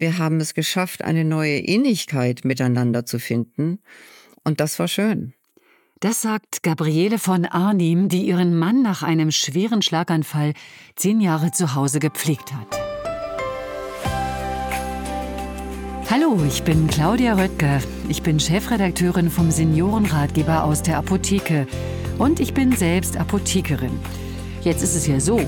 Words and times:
Wir 0.00 0.18
haben 0.18 0.38
es 0.38 0.54
geschafft, 0.54 1.02
eine 1.02 1.24
neue 1.24 1.58
Innigkeit 1.58 2.44
miteinander 2.44 3.04
zu 3.04 3.18
finden. 3.18 3.80
Und 4.44 4.60
das 4.60 4.78
war 4.78 4.86
schön. 4.86 5.34
Das 5.98 6.22
sagt 6.22 6.62
Gabriele 6.62 7.18
von 7.18 7.44
Arnim, 7.44 8.08
die 8.08 8.24
ihren 8.24 8.56
Mann 8.56 8.82
nach 8.82 9.02
einem 9.02 9.32
schweren 9.32 9.82
Schlaganfall 9.82 10.52
zehn 10.94 11.20
Jahre 11.20 11.50
zu 11.50 11.74
Hause 11.74 11.98
gepflegt 11.98 12.54
hat. 12.54 12.78
Hallo, 16.08 16.40
ich 16.46 16.62
bin 16.62 16.86
Claudia 16.86 17.34
Röttger. 17.34 17.80
Ich 18.08 18.22
bin 18.22 18.38
Chefredakteurin 18.38 19.30
vom 19.30 19.50
Seniorenratgeber 19.50 20.62
aus 20.62 20.82
der 20.82 20.98
Apotheke 20.98 21.66
und 22.18 22.38
ich 22.38 22.54
bin 22.54 22.70
selbst 22.70 23.16
Apothekerin. 23.16 23.98
Jetzt 24.62 24.84
ist 24.84 24.94
es 24.94 25.08
ja 25.08 25.18
so, 25.18 25.40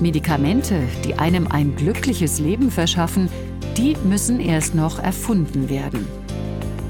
Medikamente, 0.00 0.82
die 1.04 1.18
einem 1.18 1.46
ein 1.46 1.76
glückliches 1.76 2.38
Leben 2.38 2.70
verschaffen, 2.70 3.28
die 3.76 3.96
müssen 4.04 4.40
erst 4.40 4.74
noch 4.74 4.98
erfunden 4.98 5.68
werden. 5.68 6.06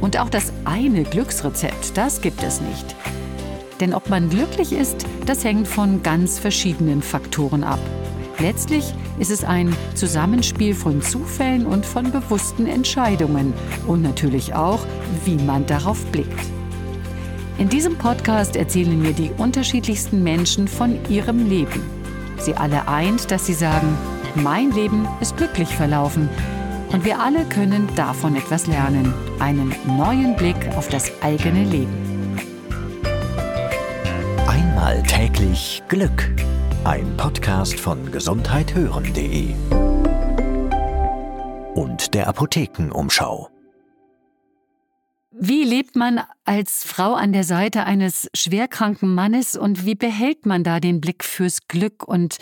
Und 0.01 0.19
auch 0.19 0.29
das 0.29 0.53
eine 0.65 1.03
Glücksrezept, 1.03 1.97
das 1.97 2.21
gibt 2.21 2.43
es 2.43 2.61
nicht. 2.61 2.97
Denn 3.81 3.95
ob 3.95 4.09
man 4.09 4.29
glücklich 4.29 4.73
ist, 4.73 5.07
das 5.27 5.45
hängt 5.45 5.69
von 5.69 6.03
ganz 6.03 6.39
verschiedenen 6.39 7.03
Faktoren 7.03 7.65
ab. 7.65 7.81
Letztlich 8.41 8.95
ist 9.19 9.31
es 9.31 9.43
ein 9.43 9.75
Zusammenspiel 9.95 10.75
von 10.75 11.03
Zufällen 11.03 11.67
und 11.67 11.85
von 11.85 12.13
bewussten 12.13 12.67
Entscheidungen 12.67 13.53
und 13.87 14.03
natürlich 14.03 14.55
auch, 14.55 14.87
wie 15.25 15.37
man 15.37 15.67
darauf 15.67 16.05
blickt. 16.07 16.41
In 17.59 17.69
diesem 17.69 17.97
Podcast 17.97 18.55
erzählen 18.55 19.01
mir 19.03 19.13
die 19.13 19.33
unterschiedlichsten 19.37 20.23
Menschen 20.23 20.69
von 20.69 20.97
ihrem 21.11 21.49
Leben. 21.49 21.98
Sie 22.41 22.55
alle 22.55 22.89
eint, 22.89 23.31
dass 23.31 23.47
sie 23.47 23.55
sagen, 23.55 23.97
mein 24.35 24.71
Leben 24.71 25.09
ist 25.21 25.37
glücklich 25.37 25.75
verlaufen. 25.75 26.29
Und 26.93 27.05
wir 27.05 27.21
alle 27.21 27.45
können 27.45 27.89
davon 27.97 28.37
etwas 28.37 28.67
lernen, 28.67 29.13
einen 29.39 29.75
neuen 29.87 30.37
Blick 30.37 30.57
auf 30.77 30.89
das 30.89 31.11
eigene 31.23 31.65
Leben. 31.65 32.39
Einmal 34.47 35.03
täglich 35.03 35.83
Glück. 35.89 36.31
Ein 36.85 37.17
Podcast 37.17 37.79
von 37.79 38.11
gesundheithören.de 38.11 39.55
und 41.75 42.15
der 42.15 42.29
Apothekenumschau. 42.29 43.51
Wie 45.41 45.63
lebt 45.63 45.95
man 45.95 46.21
als 46.45 46.83
Frau 46.83 47.15
an 47.15 47.33
der 47.33 47.45
Seite 47.45 47.85
eines 47.85 48.29
schwerkranken 48.35 49.15
Mannes 49.15 49.57
und 49.57 49.87
wie 49.87 49.95
behält 49.95 50.47
man 50.47 50.65
da 50.65 50.81
den 50.81 51.01
Blick 51.01 51.23
fürs 51.23 51.69
Glück 51.69 52.03
und 52.03 52.39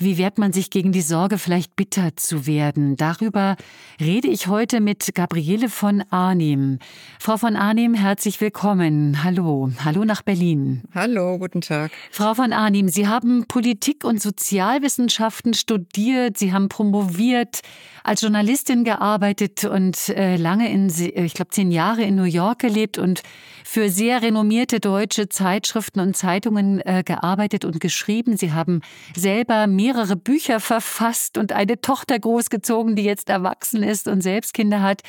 wie 0.00 0.16
wehrt 0.16 0.38
man 0.38 0.52
sich 0.52 0.70
gegen 0.70 0.92
die 0.92 1.02
Sorge, 1.02 1.36
vielleicht 1.36 1.76
bitter 1.76 2.16
zu 2.16 2.46
werden? 2.46 2.96
Darüber 2.96 3.56
rede 4.00 4.28
ich 4.28 4.46
heute 4.46 4.80
mit 4.80 5.14
Gabriele 5.14 5.68
von 5.68 6.02
Arnim. 6.08 6.78
Frau 7.18 7.36
von 7.36 7.54
Arnim, 7.54 7.92
herzlich 7.92 8.40
willkommen. 8.40 9.22
Hallo. 9.22 9.70
Hallo 9.84 10.06
nach 10.06 10.22
Berlin. 10.22 10.82
Hallo, 10.94 11.38
guten 11.38 11.60
Tag. 11.60 11.92
Frau 12.10 12.32
von 12.32 12.54
Arnim, 12.54 12.88
Sie 12.88 13.08
haben 13.08 13.44
Politik 13.46 14.04
und 14.04 14.22
Sozialwissenschaften 14.22 15.52
studiert. 15.52 16.38
Sie 16.38 16.54
haben 16.54 16.70
promoviert, 16.70 17.60
als 18.02 18.22
Journalistin 18.22 18.84
gearbeitet 18.84 19.64
und 19.64 20.08
äh, 20.08 20.36
lange 20.36 20.72
in, 20.72 20.88
ich 20.88 21.34
glaube, 21.34 21.50
zehn 21.50 21.70
Jahre 21.70 22.02
in 22.02 22.16
New 22.16 22.24
York 22.24 22.60
gelebt 22.60 22.98
und 22.98 23.22
für 23.64 23.88
sehr 23.88 24.22
renommierte 24.22 24.80
deutsche 24.80 25.28
Zeitschriften 25.28 26.00
und 26.00 26.16
Zeitungen 26.16 26.80
äh, 26.80 27.02
gearbeitet 27.04 27.64
und 27.64 27.80
geschrieben. 27.80 28.36
Sie 28.36 28.52
haben 28.52 28.80
selber 29.14 29.66
mehrere 29.92 30.16
Bücher 30.16 30.60
verfasst 30.60 31.36
und 31.36 31.52
eine 31.52 31.80
Tochter 31.80 32.18
großgezogen, 32.18 32.94
die 32.94 33.02
jetzt 33.02 33.28
erwachsen 33.28 33.82
ist 33.82 34.06
und 34.06 34.22
selbst 34.22 34.54
Kinder 34.54 34.82
hat. 34.82 35.02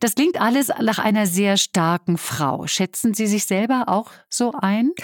Das 0.00 0.14
klingt 0.14 0.40
alles 0.40 0.68
nach 0.80 0.98
einer 0.98 1.26
sehr 1.26 1.58
starken 1.58 2.16
Frau. 2.16 2.66
Schätzen 2.66 3.12
Sie 3.12 3.26
sich 3.26 3.44
selber 3.44 3.84
auch 3.88 4.10
so 4.28 4.52
ein? 4.58 4.92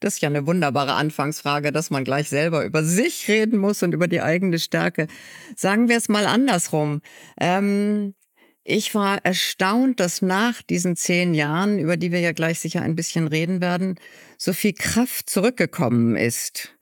Das 0.00 0.14
ist 0.14 0.22
ja 0.22 0.28
eine 0.28 0.46
wunderbare 0.46 0.92
Anfangsfrage, 0.92 1.72
dass 1.72 1.90
man 1.90 2.04
gleich 2.04 2.28
selber 2.28 2.64
über 2.64 2.84
sich 2.84 3.26
reden 3.28 3.58
muss 3.58 3.82
und 3.82 3.92
über 3.92 4.06
die 4.06 4.22
eigene 4.22 4.58
Stärke. 4.58 5.08
Sagen 5.56 5.88
wir 5.88 5.96
es 5.96 6.08
mal 6.08 6.26
andersrum. 6.26 7.00
Ähm, 7.40 8.14
ich 8.62 8.94
war 8.94 9.24
erstaunt, 9.24 9.98
dass 9.98 10.22
nach 10.22 10.62
diesen 10.62 10.94
zehn 10.94 11.34
Jahren, 11.34 11.78
über 11.78 11.96
die 11.96 12.12
wir 12.12 12.20
ja 12.20 12.32
gleich 12.32 12.60
sicher 12.60 12.82
ein 12.82 12.94
bisschen 12.94 13.26
reden 13.26 13.60
werden, 13.60 13.98
so 14.36 14.52
viel 14.52 14.72
Kraft 14.72 15.28
zurückgekommen 15.28 16.16
ist. 16.16 16.78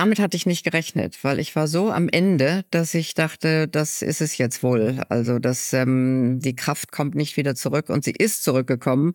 Damit 0.00 0.18
hatte 0.18 0.34
ich 0.34 0.46
nicht 0.46 0.64
gerechnet, 0.64 1.22
weil 1.24 1.38
ich 1.38 1.54
war 1.54 1.68
so 1.68 1.90
am 1.90 2.08
Ende, 2.08 2.64
dass 2.70 2.94
ich 2.94 3.12
dachte, 3.12 3.68
das 3.68 4.00
ist 4.00 4.22
es 4.22 4.38
jetzt 4.38 4.62
wohl. 4.62 5.02
Also, 5.10 5.38
dass 5.38 5.74
ähm, 5.74 6.38
die 6.40 6.56
Kraft 6.56 6.90
kommt 6.90 7.14
nicht 7.14 7.36
wieder 7.36 7.54
zurück 7.54 7.90
und 7.90 8.02
sie 8.02 8.12
ist 8.12 8.42
zurückgekommen. 8.42 9.12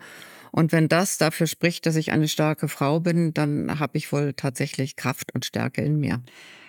Und 0.52 0.72
wenn 0.72 0.88
das 0.88 1.18
dafür 1.18 1.48
spricht, 1.48 1.88
dass 1.88 1.96
ich 1.96 2.12
eine 2.12 2.28
starke 2.28 2.68
Frau 2.68 3.00
bin, 3.00 3.34
dann 3.34 3.80
habe 3.80 3.98
ich 3.98 4.12
wohl 4.12 4.34
tatsächlich 4.34 4.96
Kraft 4.96 5.34
und 5.34 5.44
Stärke 5.44 5.82
in 5.82 6.00
mir. 6.00 6.22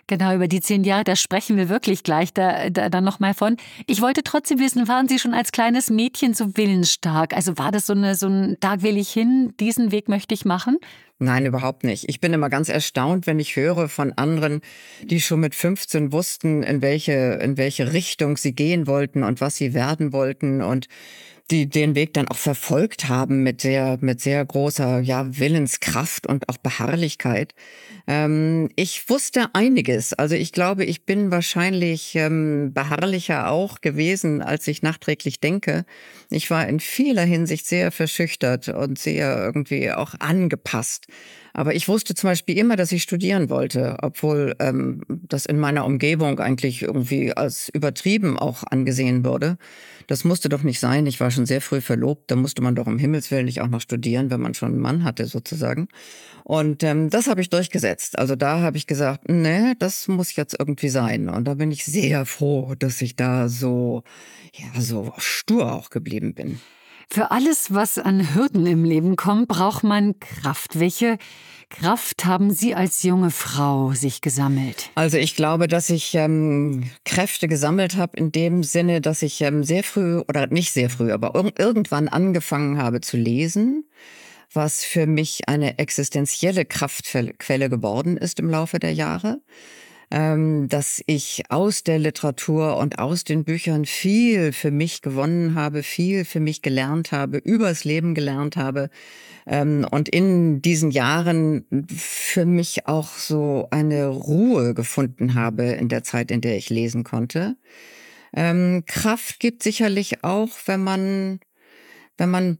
Genau, 0.06 0.34
über 0.34 0.49
die 0.49 0.60
zehn 0.60 0.84
Jahre, 0.84 1.05
da 1.05 1.15
sprechen 1.15 1.59
wir 1.59 1.69
wirklich 1.69 2.05
gleich 2.05 2.32
da, 2.32 2.71
da, 2.71 2.88
dann 2.88 3.03
nochmal 3.05 3.34
von. 3.34 3.56
Ich 3.87 4.00
wollte 4.00 4.22
trotzdem 4.22 4.60
wissen, 4.60 4.88
waren 4.88 5.09
Sie 5.09 5.19
schon 5.19 5.34
als 5.34 5.50
kleines 5.53 5.91
Mädchen 5.91 6.32
so 6.32 6.56
willensstark? 6.56 7.34
Also 7.34 7.59
war 7.59 7.71
das 7.72 7.87
so, 7.87 7.93
eine, 7.93 8.15
so 8.15 8.28
ein, 8.28 8.56
da 8.60 8.82
will 8.82 8.97
ich 8.97 9.10
hin, 9.10 9.53
diesen 9.59 9.91
Weg 9.91 10.09
möchte 10.09 10.32
ich 10.32 10.44
machen? 10.44 10.78
Nein, 11.19 11.47
überhaupt 11.47 11.82
nicht. 11.82 12.09
Ich 12.09 12.21
bin 12.21 12.34
immer 12.34 12.50
ganz 12.50 12.69
erstaunt, 12.69 13.27
wenn 13.27 13.38
ich 13.41 13.56
höre 13.56 13.88
von 13.88 14.12
anderen, 14.12 14.60
die 15.03 15.21
schon 15.22 15.41
mit 15.41 15.54
15 15.54 16.12
wussten, 16.12 16.62
in 16.62 16.82
welche, 16.82 17.38
in 17.43 17.56
welche 17.56 17.94
Richtung 17.94 18.37
sie 18.37 18.54
gehen 18.54 18.87
wollten 18.87 19.22
und 19.22 19.41
was 19.41 19.56
sie 19.56 19.72
werden 19.72 20.12
wollten 20.12 20.60
und 20.60 20.88
die 21.50 21.69
den 21.69 21.94
Weg 21.94 22.12
dann 22.12 22.28
auch 22.28 22.37
verfolgt 22.37 23.09
haben 23.09 23.43
mit 23.44 23.60
sehr, 23.60 23.99
mit 24.00 24.21
sehr 24.21 24.44
großer, 24.44 25.00
ja, 25.00 25.38
Willenskraft 25.38 26.26
und 26.26 26.49
auch 26.49 26.56
Beharrlichkeit. 26.56 27.55
Ähm, 28.09 28.69
ich 28.75 29.09
wusste 29.09 29.55
einiges. 29.55 30.12
Also 30.12 30.34
ich 30.34 30.53
glaube, 30.53 30.84
ich 30.84 31.05
bin 31.05 31.31
wahrscheinlich 31.31 32.16
ähm, 32.16 32.72
beharrlicher 32.75 33.50
auch 33.50 33.81
gewesen, 33.81 34.43
als 34.43 34.66
ich 34.66 34.82
nachträglich 34.82 35.38
denke. 35.38 35.84
Ich 36.31 36.50
war 36.50 36.69
in 36.69 36.81
vieler 36.81 37.22
Hinsicht 37.22 37.66
sehr 37.66 37.92
verschüchtert 37.92 38.69
und 38.69 38.98
sehr 38.98 39.37
irgendwie 39.38 39.92
auch 39.92 40.14
angepasst. 40.19 41.06
Aber 41.56 41.75
ich 41.75 41.88
wusste 41.88 42.14
zum 42.14 42.28
Beispiel 42.28 42.59
immer, 42.59 42.76
dass 42.76 42.92
ich 42.92 43.03
studieren 43.03 43.48
wollte, 43.48 43.97
obwohl 44.03 44.54
ähm, 44.59 45.00
das 45.09 45.47
in 45.47 45.59
meiner 45.59 45.87
Umgebung 45.87 46.38
eigentlich 46.38 46.82
irgendwie 46.82 47.32
als 47.34 47.70
übertrieben 47.70 48.38
auch 48.38 48.62
angesehen 48.64 49.25
wurde. 49.25 49.56
Das 50.06 50.25
musste 50.25 50.50
doch 50.50 50.62
nicht 50.62 50.81
sein. 50.81 51.06
Ich 51.06 51.19
war 51.19 51.31
schon 51.31 51.47
sehr 51.47 51.62
früh 51.62 51.81
verlobt. 51.81 52.31
Da 52.31 52.37
musste 52.37 52.60
man 52.60 52.75
doch 52.75 52.87
um 52.87 52.98
Himmels 52.98 53.31
Willen 53.31 53.47
nicht 53.47 53.62
auch 53.62 53.69
noch 53.69 53.81
studieren, 53.81 54.31
wenn 54.31 54.41
man 54.41 54.53
schon 54.53 54.72
einen 54.72 54.81
Mann 54.81 55.03
hatte 55.03 55.25
sozusagen. 55.25 55.88
Und 56.44 56.84
ähm, 56.84 57.10
das 57.10 57.26
habe 57.26 57.41
ich 57.41 57.48
durchgesetzt. 57.48 58.19
Also 58.19 58.37
da 58.37 58.60
habe 58.60 58.76
ich 58.76 58.87
gesagt, 58.87 59.28
nee, 59.28 59.72
das 59.78 60.08
muss 60.08 60.37
jetzt 60.37 60.54
irgendwie 60.58 60.91
sein. 60.91 61.28
Und 61.28 61.47
da 61.47 61.54
bin 61.54 61.72
ich 61.72 61.84
sehr 61.84 62.26
froh, 62.26 62.75
dass 62.78 63.00
ich 63.00 63.16
da 63.16 63.48
so, 63.48 64.04
ja, 64.53 64.81
so 64.81 65.12
stur 65.16 65.72
auch 65.72 65.91
geblieben 65.91 66.16
bin. 66.21 66.60
Für 67.09 67.31
alles, 67.31 67.72
was 67.72 67.99
an 67.99 68.34
Hürden 68.34 68.66
im 68.66 68.84
Leben 68.84 69.16
kommt, 69.16 69.49
braucht 69.49 69.84
man 69.84 70.19
Kraft. 70.19 70.81
Welche 70.81 71.19
Kraft 71.71 72.25
haben 72.25 72.50
Sie 72.50 72.75
als 72.75 73.03
junge 73.03 73.31
Frau 73.31 73.93
sich 73.93 74.21
gesammelt? 74.21 74.91
Also 74.97 75.16
ich 75.16 75.37
glaube, 75.37 75.69
dass 75.69 75.88
ich 75.88 76.15
ähm, 76.15 76.91
Kräfte 77.05 77.47
gesammelt 77.47 77.97
habe 77.97 78.16
in 78.16 78.32
dem 78.32 78.65
Sinne, 78.65 79.00
dass 79.00 79.22
ich 79.22 79.41
ähm, 79.41 79.62
sehr 79.62 79.84
früh 79.84 80.19
oder 80.28 80.49
nicht 80.49 80.72
sehr 80.72 80.91
früh, 80.91 81.12
aber 81.12 81.32
irgendwann 81.59 82.09
angefangen 82.09 82.78
habe 82.78 83.00
zu 83.00 83.16
lesen 83.16 83.84
was 84.53 84.84
für 84.84 85.06
mich 85.06 85.49
eine 85.49 85.78
existenzielle 85.78 86.65
Kraftquelle 86.65 87.69
geworden 87.69 88.16
ist 88.16 88.41
im 88.41 88.49
Laufe 88.49 88.78
der 88.78 88.93
Jahre 88.93 89.41
dass 90.11 91.03
ich 91.06 91.43
aus 91.49 91.83
der 91.83 91.99
Literatur 91.99 92.77
und 92.77 92.99
aus 92.99 93.25
den 93.25 93.44
Büchern 93.44 93.84
viel 93.87 94.53
für 94.53 94.71
mich 94.71 95.03
gewonnen 95.03 95.55
habe, 95.56 95.82
viel 95.82 96.25
für 96.25 96.38
mich 96.38 96.62
gelernt 96.62 97.11
habe, 97.11 97.38
übers 97.38 97.85
Leben 97.85 98.14
gelernt 98.14 98.56
habe 98.56 98.88
ähm, 99.47 99.87
und 99.91 100.08
in 100.08 100.62
diesen 100.62 100.91
Jahren 100.91 101.67
für 101.88 102.47
mich 102.47 102.87
auch 102.87 103.08
so 103.08 103.67
eine 103.70 104.06
Ruhe 104.06 104.75
gefunden 104.75 105.35
habe 105.35 105.64
in 105.64 105.88
der 105.88 106.05
Zeit, 106.05 106.31
in 106.31 106.41
der 106.41 106.56
ich 106.56 106.70
lesen 106.70 107.03
konnte. 107.03 107.56
Ähm, 108.35 108.85
Kraft 108.87 109.41
gibt 109.41 109.62
sicherlich 109.62 110.23
auch, 110.23 110.50
wenn 110.67 110.85
man 110.85 111.41
wenn 112.19 112.31
man 112.31 112.58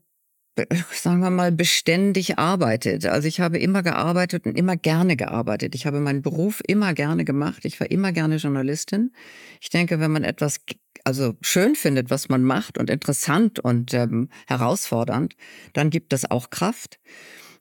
sagen 0.93 1.21
wir 1.21 1.31
mal, 1.31 1.53
beständig 1.53 2.39
arbeitet. 2.39 3.07
Also 3.07 3.29
ich 3.29 3.41
habe 3.41 3.59
immer 3.59 3.83
gearbeitet 3.83 4.47
und 4.47 4.57
immer 4.57 4.77
gerne 4.77 5.17
gearbeitet. 5.17 5.75
Ich 5.75 5.87
habe 5.87 6.01
meinen 6.01 6.23
Beruf 6.23 6.63
immer 6.67 6.95
gerne 6.95 7.25
gemacht. 7.25 7.65
Ich 7.65 7.79
war 7.81 7.91
immer 7.91 8.13
gerne 8.13 8.37
Journalistin. 8.37 9.13
Ich 9.61 9.71
denke, 9.71 10.01
wenn 10.01 10.11
man 10.11 10.25
etwas 10.25 10.61
also 11.05 11.35
schön 11.41 11.77
findet, 11.77 12.11
was 12.11 12.29
man 12.29 12.43
macht 12.43 12.79
und 12.79 12.91
interessant 12.91 13.61
und 13.61 13.95
ähm, 13.95 14.29
herausfordernd, 14.49 15.37
dann 15.73 15.91
gibt 15.91 16.13
das 16.13 16.29
auch 16.31 16.51
Kraft. 16.51 16.99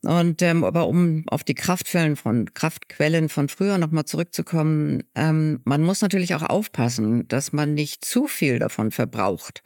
Und 0.01 0.41
ähm, 0.41 0.63
aber 0.63 0.87
um 0.87 1.23
auf 1.27 1.43
die 1.43 1.55
Kraftquellen 1.55 2.15
von 2.15 2.53
Kraftquellen 2.53 3.27
von 3.27 3.49
früher 3.49 3.77
nochmal 3.77 4.05
zurückzukommen, 4.05 5.03
ähm, 5.15 5.61
man 5.63 5.81
muss 5.81 6.01
natürlich 6.01 6.35
auch 6.35 6.43
aufpassen, 6.43 7.27
dass 7.27 7.53
man 7.53 7.73
nicht 7.73 8.05
zu 8.05 8.27
viel 8.27 8.59
davon 8.59 8.91
verbraucht, 8.91 9.63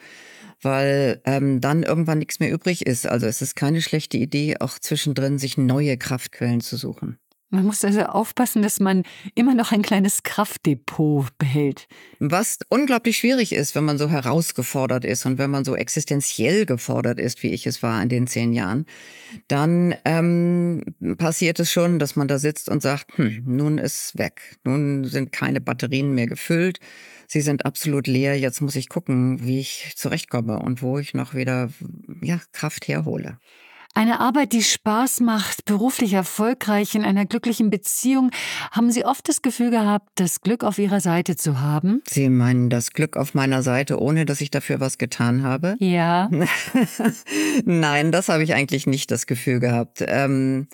weil 0.62 1.22
ähm, 1.26 1.62
dann 1.62 1.84
irgendwann 1.84 2.20
nichts 2.20 2.40
mehr 2.40 2.52
übrig 2.52 2.86
ist. 2.86 3.08
Also 3.08 3.28
es 3.28 3.42
ist 3.42 3.56
keine 3.56 3.82
schlechte 3.82 4.18
Idee, 4.18 4.58
auch 4.60 4.80
zwischendrin 4.80 5.40
sich 5.40 5.58
neue 5.58 5.98
Kraftquellen 5.98 6.62
zu 6.62 6.78
suchen. 6.78 7.20
Man 7.52 7.66
muss 7.66 7.84
also 7.84 8.02
aufpassen, 8.02 8.62
dass 8.62 8.80
man 8.80 9.04
immer 9.34 9.56
noch 9.56 9.72
ein 9.72 9.82
kleines 9.82 10.22
Kraftdepot 10.22 11.36
behält. 11.40 11.88
Was 12.20 12.60
unglaublich 12.70 13.18
schwierig 13.18 13.54
ist, 13.54 13.74
wenn 13.74 13.86
man 13.86 13.98
so 13.98 14.08
herausgefordert 14.08 15.04
ist 15.04 15.26
und 15.26 15.40
wenn 15.40 15.50
man 15.50 15.66
so 15.66 15.76
existenziell 15.76 16.68
gefordert 16.68 17.20
ist, 17.20 17.42
wie 17.42 17.52
ich 17.52 17.66
es 17.66 17.82
war 17.82 18.04
in 18.04 18.10
den 18.10 18.28
zehn 18.28 18.54
Jahren, 18.54 18.86
dann 19.48 19.96
ähm, 20.06 20.84
passiert 21.18 21.60
es 21.60 21.72
schon, 21.72 21.98
dass 21.98 22.16
man 22.16 22.28
da 22.28 22.38
sitzt 22.38 22.70
und 22.70 22.84
sagt, 22.84 23.18
hm, 23.18 23.42
nun 23.48 23.80
ist 23.80 24.16
weg, 24.20 24.60
nun 24.64 25.06
sind 25.06 25.32
keine 25.32 25.60
Batterien 25.60 26.14
mehr 26.14 26.28
gefüllt, 26.28 26.80
sie 27.30 27.42
sind 27.42 27.66
absolut 27.66 28.08
leer, 28.08 28.38
jetzt 28.38 28.62
muss 28.62 28.76
ich 28.76 28.90
gucken, 28.90 29.46
wie 29.46 29.60
ich 29.60 29.94
zurechtkomme 29.96 30.60
und 30.60 30.82
wo 30.82 31.00
ich 31.00 31.14
noch 31.14 31.34
wieder 31.36 31.70
ja, 32.22 32.42
Kraft 32.52 32.88
herhole. 32.88 33.40
Eine 33.96 34.20
Arbeit, 34.20 34.54
die 34.54 34.64
Spaß 34.64 35.20
macht, 35.22 35.66
beruflich 35.66 36.14
erfolgreich, 36.14 36.96
in 36.96 37.04
einer 37.04 37.26
glücklichen 37.26 37.70
Beziehung. 37.70 38.32
Haben 38.72 38.92
Sie 38.92 39.04
oft 39.04 39.28
das 39.28 39.42
Gefühl 39.42 39.72
gehabt, 39.72 40.08
das 40.16 40.42
Glück 40.42 40.64
auf 40.64 40.78
Ihrer 40.78 41.02
Seite 41.02 41.36
zu 41.36 41.60
haben? 41.60 42.02
Sie 42.08 42.30
meinen 42.30 42.70
das 42.70 42.92
Glück 42.92 43.18
auf 43.18 43.34
meiner 43.34 43.64
Seite, 43.64 44.00
ohne 44.00 44.26
dass 44.26 44.42
ich 44.42 44.52
dafür 44.52 44.80
was 44.80 44.98
getan 45.00 45.44
habe? 45.44 45.76
Ja. 45.80 46.30
Nein, 47.66 48.12
das 48.12 48.30
habe 48.30 48.44
ich 48.44 48.54
eigentlich 48.54 48.88
nicht 48.88 49.12
das 49.12 49.28
Gefühl 49.28 49.60
gehabt. 49.60 50.04
Ähm, 50.08 50.68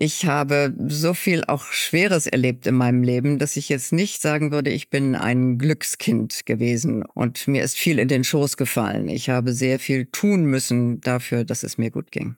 ich 0.00 0.26
habe 0.26 0.72
so 0.86 1.12
viel 1.14 1.42
auch 1.44 1.64
Schweres 1.64 2.28
erlebt 2.28 2.68
in 2.68 2.76
meinem 2.76 3.02
Leben, 3.02 3.40
dass 3.40 3.56
ich 3.56 3.68
jetzt 3.68 3.92
nicht 3.92 4.22
sagen 4.22 4.52
würde, 4.52 4.70
ich 4.70 4.90
bin 4.90 5.16
ein 5.16 5.58
Glückskind 5.58 6.46
gewesen 6.46 7.02
und 7.02 7.48
mir 7.48 7.64
ist 7.64 7.76
viel 7.76 7.98
in 7.98 8.06
den 8.06 8.22
Schoß 8.22 8.56
gefallen. 8.56 9.08
Ich 9.08 9.28
habe 9.28 9.52
sehr 9.52 9.80
viel 9.80 10.06
tun 10.06 10.44
müssen 10.44 11.00
dafür, 11.00 11.42
dass 11.42 11.64
es 11.64 11.78
mir 11.78 11.90
gut 11.90 12.12
ging. 12.12 12.36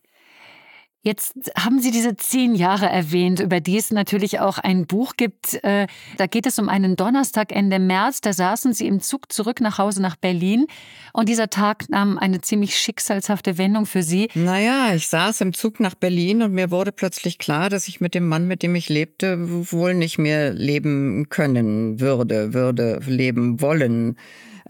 Jetzt 1.03 1.35
haben 1.57 1.81
Sie 1.81 1.93
diese 1.93 2.15
zehn 2.15 2.55
Jahre 2.55 2.85
erwähnt, 2.87 3.41
über 3.41 3.61
die 3.61 3.79
es 3.79 3.91
natürlich 3.91 4.39
auch 4.39 4.59
ein 4.59 4.87
Buch 4.87 5.15
gibt. 5.17 5.63
Äh, 5.65 5.87
da 6.19 6.27
geht 6.27 6.45
es 6.45 6.59
um 6.59 6.69
einen 6.69 6.95
Donnerstag 6.95 7.53
Ende 7.53 7.79
März. 7.79 8.21
Da 8.21 8.35
saßen 8.35 8.75
Sie 8.75 8.87
im 8.87 9.01
Zug 9.01 9.33
zurück 9.33 9.63
nach 9.63 9.79
Hause 9.79 10.03
nach 10.03 10.17
Berlin. 10.17 10.67
Und 11.15 11.31
dieser 11.31 11.49
Tag 11.49 11.89
nahm 11.89 12.19
eine 12.19 12.43
ziemlich 12.43 12.77
schicksalshafte 12.77 13.57
Wendung 13.57 13.87
für 13.87 14.03
Sie. 14.03 14.29
Naja, 14.35 14.95
ich 14.95 15.09
saß 15.09 15.41
im 15.41 15.55
Zug 15.55 15.81
nach 15.81 15.95
Berlin 15.95 16.43
und 16.43 16.53
mir 16.53 16.71
wurde 16.71 16.93
plötzlich 16.93 17.39
klar, 17.39 17.71
dass 17.71 17.89
ich 17.89 18.03
mit 18.03 18.15
dem 18.15 18.29
Mann, 18.29 18.47
mit 18.47 18.63
dem 18.63 18.75
ich 18.75 18.91
lebte, 18.91 19.73
wohl 19.73 19.95
nicht 19.95 20.19
mehr 20.19 20.53
leben 20.53 21.31
können 21.31 21.99
würde, 21.99 22.53
würde 22.53 23.01
leben 23.07 23.63
wollen 23.63 24.19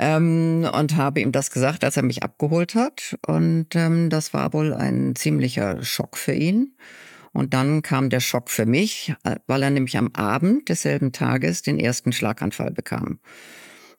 ähm, 0.00 0.66
und 0.72 0.96
habe 0.96 1.20
ihm 1.20 1.30
das 1.30 1.50
gesagt, 1.50 1.84
als 1.84 1.98
er 1.98 2.02
mich 2.02 2.22
abgeholt 2.22 2.74
hat. 2.74 3.18
Und 3.26 3.66
ähm, 3.74 4.08
das 4.08 4.32
war 4.32 4.54
wohl 4.54 4.72
ein 4.72 5.14
ziemlicher 5.14 5.82
Schock 5.82 6.16
für 6.16 6.32
ihn. 6.32 6.74
Und 7.32 7.52
dann 7.52 7.82
kam 7.82 8.08
der 8.08 8.20
Schock 8.20 8.50
für 8.50 8.64
mich, 8.64 9.14
äh, 9.24 9.36
weil 9.46 9.62
er 9.62 9.68
nämlich 9.68 9.98
am 9.98 10.10
Abend 10.14 10.70
desselben 10.70 11.12
Tages 11.12 11.60
den 11.60 11.78
ersten 11.78 12.12
Schlaganfall 12.12 12.70
bekam. 12.70 13.18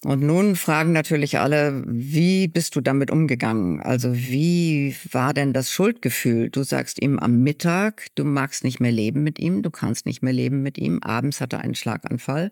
Und 0.04 0.24
nun 0.24 0.56
fragen 0.56 0.92
natürlich 0.92 1.38
alle, 1.38 1.84
wie 1.86 2.48
bist 2.48 2.76
du 2.76 2.82
damit 2.82 3.12
umgegangen? 3.12 3.80
Also 3.80 4.16
wie 4.16 4.96
war 5.12 5.36
denn 5.36 5.54
das 5.54 5.72
Schuldgefühl? 5.72 6.50
Du 6.50 6.64
sagst 6.64 7.00
ihm 7.00 7.20
am 7.20 7.44
Mittag, 7.44 8.08
du 8.16 8.24
magst 8.24 8.64
nicht 8.64 8.80
mehr 8.80 8.92
leben 8.92 9.22
mit 9.22 9.38
ihm, 9.38 9.62
du 9.62 9.70
kannst 9.70 10.08
nicht 10.08 10.24
mehr 10.24 10.34
leben 10.34 10.64
mit 10.64 10.80
ihm. 10.80 11.04
Abends 11.04 11.40
hat 11.40 11.54
er 11.54 11.62
einen 11.62 11.76
Schlaganfall. 11.76 12.52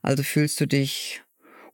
Also 0.00 0.22
fühlst 0.22 0.58
du 0.62 0.66
dich 0.66 1.20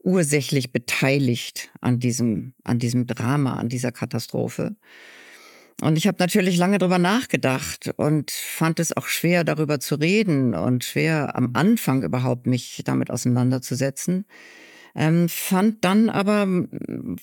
ursächlich 0.02 0.72
beteiligt 0.72 1.70
an 1.81 1.99
diesem, 1.99 2.54
an 2.64 2.78
diesem 2.78 3.06
Drama, 3.06 3.54
an 3.54 3.69
dieser 3.69 3.93
Katastrophe. 3.93 4.76
Und 5.81 5.96
ich 5.96 6.06
habe 6.06 6.19
natürlich 6.20 6.56
lange 6.56 6.78
drüber 6.78 6.99
nachgedacht 6.99 7.93
und 7.96 8.31
fand 8.31 8.78
es 8.78 8.96
auch 8.96 9.06
schwer, 9.06 9.43
darüber 9.43 9.81
zu 9.81 9.96
reden 9.96 10.54
und 10.54 10.84
schwer 10.84 11.34
am 11.34 11.50
Anfang 11.54 12.02
überhaupt 12.02 12.46
mich 12.46 12.82
damit 12.84 13.10
auseinanderzusetzen. 13.10 14.25
Ähm, 14.94 15.28
fand 15.28 15.84
dann 15.84 16.10
aber, 16.10 16.46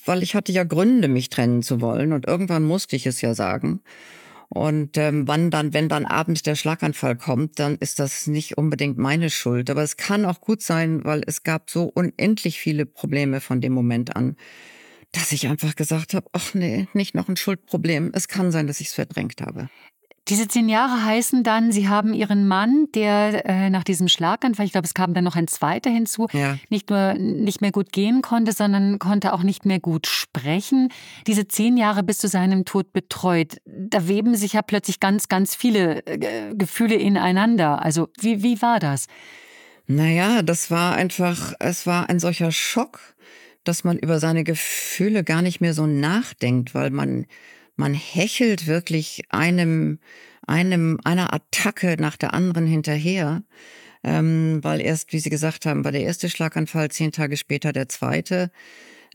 weil 0.04 0.22
ich 0.22 0.34
hatte 0.34 0.52
ja 0.52 0.64
Gründe, 0.64 1.08
mich 1.08 1.30
trennen 1.30 1.62
zu 1.62 1.80
wollen 1.80 2.12
und 2.12 2.26
irgendwann 2.26 2.64
musste 2.64 2.96
ich 2.96 3.06
es 3.06 3.20
ja 3.20 3.34
sagen. 3.34 3.80
Und 4.52 4.98
ähm, 4.98 5.28
wann 5.28 5.52
dann, 5.52 5.72
wenn 5.72 5.88
dann 5.88 6.04
abends 6.04 6.42
der 6.42 6.56
Schlaganfall 6.56 7.16
kommt, 7.16 7.60
dann 7.60 7.76
ist 7.76 8.00
das 8.00 8.26
nicht 8.26 8.58
unbedingt 8.58 8.98
meine 8.98 9.30
Schuld. 9.30 9.70
Aber 9.70 9.84
es 9.84 9.96
kann 9.96 10.24
auch 10.24 10.40
gut 10.40 10.60
sein, 10.60 11.04
weil 11.04 11.22
es 11.24 11.44
gab 11.44 11.70
so 11.70 11.84
unendlich 11.84 12.58
viele 12.58 12.84
Probleme 12.84 13.40
von 13.40 13.60
dem 13.60 13.72
Moment 13.72 14.16
an, 14.16 14.36
dass 15.12 15.30
ich 15.30 15.46
einfach 15.46 15.76
gesagt 15.76 16.14
habe, 16.14 16.28
ach 16.32 16.52
nee, 16.54 16.88
nicht 16.94 17.14
noch 17.14 17.28
ein 17.28 17.36
Schuldproblem. 17.36 18.10
Es 18.12 18.26
kann 18.26 18.50
sein, 18.50 18.66
dass 18.66 18.80
ich 18.80 18.88
es 18.88 18.94
verdrängt 18.94 19.40
habe. 19.40 19.70
Diese 20.30 20.46
zehn 20.46 20.68
Jahre 20.68 21.04
heißen 21.04 21.42
dann, 21.42 21.72
Sie 21.72 21.88
haben 21.88 22.14
Ihren 22.14 22.46
Mann, 22.46 22.86
der 22.94 23.44
äh, 23.46 23.68
nach 23.68 23.82
diesem 23.82 24.06
Schlaganfall, 24.06 24.64
ich 24.64 24.72
glaube, 24.72 24.86
es 24.86 24.94
kam 24.94 25.12
dann 25.12 25.24
noch 25.24 25.34
ein 25.34 25.48
zweiter 25.48 25.90
hinzu, 25.90 26.28
ja. 26.32 26.56
nicht 26.68 26.88
nur 26.88 27.14
nicht 27.14 27.60
mehr 27.60 27.72
gut 27.72 27.90
gehen 27.90 28.22
konnte, 28.22 28.52
sondern 28.52 29.00
konnte 29.00 29.32
auch 29.32 29.42
nicht 29.42 29.66
mehr 29.66 29.80
gut 29.80 30.06
sprechen. 30.06 30.88
Diese 31.26 31.48
zehn 31.48 31.76
Jahre 31.76 32.04
bis 32.04 32.18
zu 32.18 32.28
seinem 32.28 32.64
Tod 32.64 32.92
betreut. 32.92 33.56
Da 33.64 34.06
weben 34.06 34.36
sich 34.36 34.52
ja 34.52 34.62
plötzlich 34.62 35.00
ganz, 35.00 35.28
ganz 35.28 35.56
viele 35.56 36.06
äh, 36.06 36.54
Gefühle 36.54 36.94
ineinander. 36.94 37.82
Also 37.82 38.08
wie, 38.20 38.44
wie 38.44 38.62
war 38.62 38.78
das? 38.78 39.08
Naja, 39.88 40.42
das 40.42 40.70
war 40.70 40.94
einfach, 40.94 41.54
es 41.58 41.84
war 41.88 42.08
ein 42.08 42.20
solcher 42.20 42.52
Schock, 42.52 43.00
dass 43.64 43.82
man 43.82 43.98
über 43.98 44.20
seine 44.20 44.44
Gefühle 44.44 45.24
gar 45.24 45.42
nicht 45.42 45.60
mehr 45.60 45.74
so 45.74 45.86
nachdenkt, 45.86 46.72
weil 46.72 46.90
man 46.90 47.26
man 47.80 47.94
hechelt 47.94 48.66
wirklich 48.68 49.22
einem, 49.30 49.98
einem, 50.46 51.00
einer 51.02 51.34
Attacke 51.34 51.96
nach 51.98 52.16
der 52.16 52.34
anderen 52.34 52.66
hinterher. 52.66 53.42
Ähm, 54.04 54.60
weil 54.62 54.80
erst, 54.80 55.12
wie 55.12 55.18
Sie 55.18 55.30
gesagt 55.30 55.66
haben, 55.66 55.84
war 55.84 55.92
der 55.92 56.02
erste 56.02 56.30
Schlaganfall, 56.30 56.90
zehn 56.90 57.10
Tage 57.12 57.36
später 57.36 57.72
der 57.72 57.88
zweite. 57.88 58.50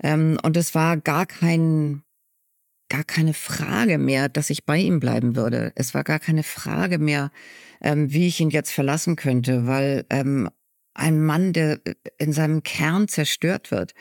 Ähm, 0.03 0.38
und 0.44 0.57
es 0.57 0.75
war 0.75 0.97
gar 0.97 1.25
kein, 1.25 2.03
gar 2.89 3.03
keine 3.03 3.33
Frage 3.33 3.97
mehr, 3.97 4.29
dass 4.29 4.50
ich 4.50 4.65
bei 4.65 4.77
ihm 4.77 5.00
bleiben 5.00 5.35
würde. 5.35 5.71
Es 5.75 5.94
war 5.94 6.03
gar 6.03 6.19
keine 6.19 6.44
Frage 6.44 7.00
mehr, 7.00 7.31
ähm, 7.81 8.12
wie 8.12 8.27
ich 8.27 8.39
ihn 8.39 8.50
jetzt 8.50 8.71
verlassen 8.71 9.15
könnte, 9.15 9.65
weil 9.65 10.06
ähm, 10.09 10.50
ein 10.94 11.23
Mann, 11.23 11.53
der 11.53 11.81
in 12.17 12.31
seinem 12.31 12.63
Kern 12.63 13.07
zerstört 13.07 13.69
wird, 13.69 13.94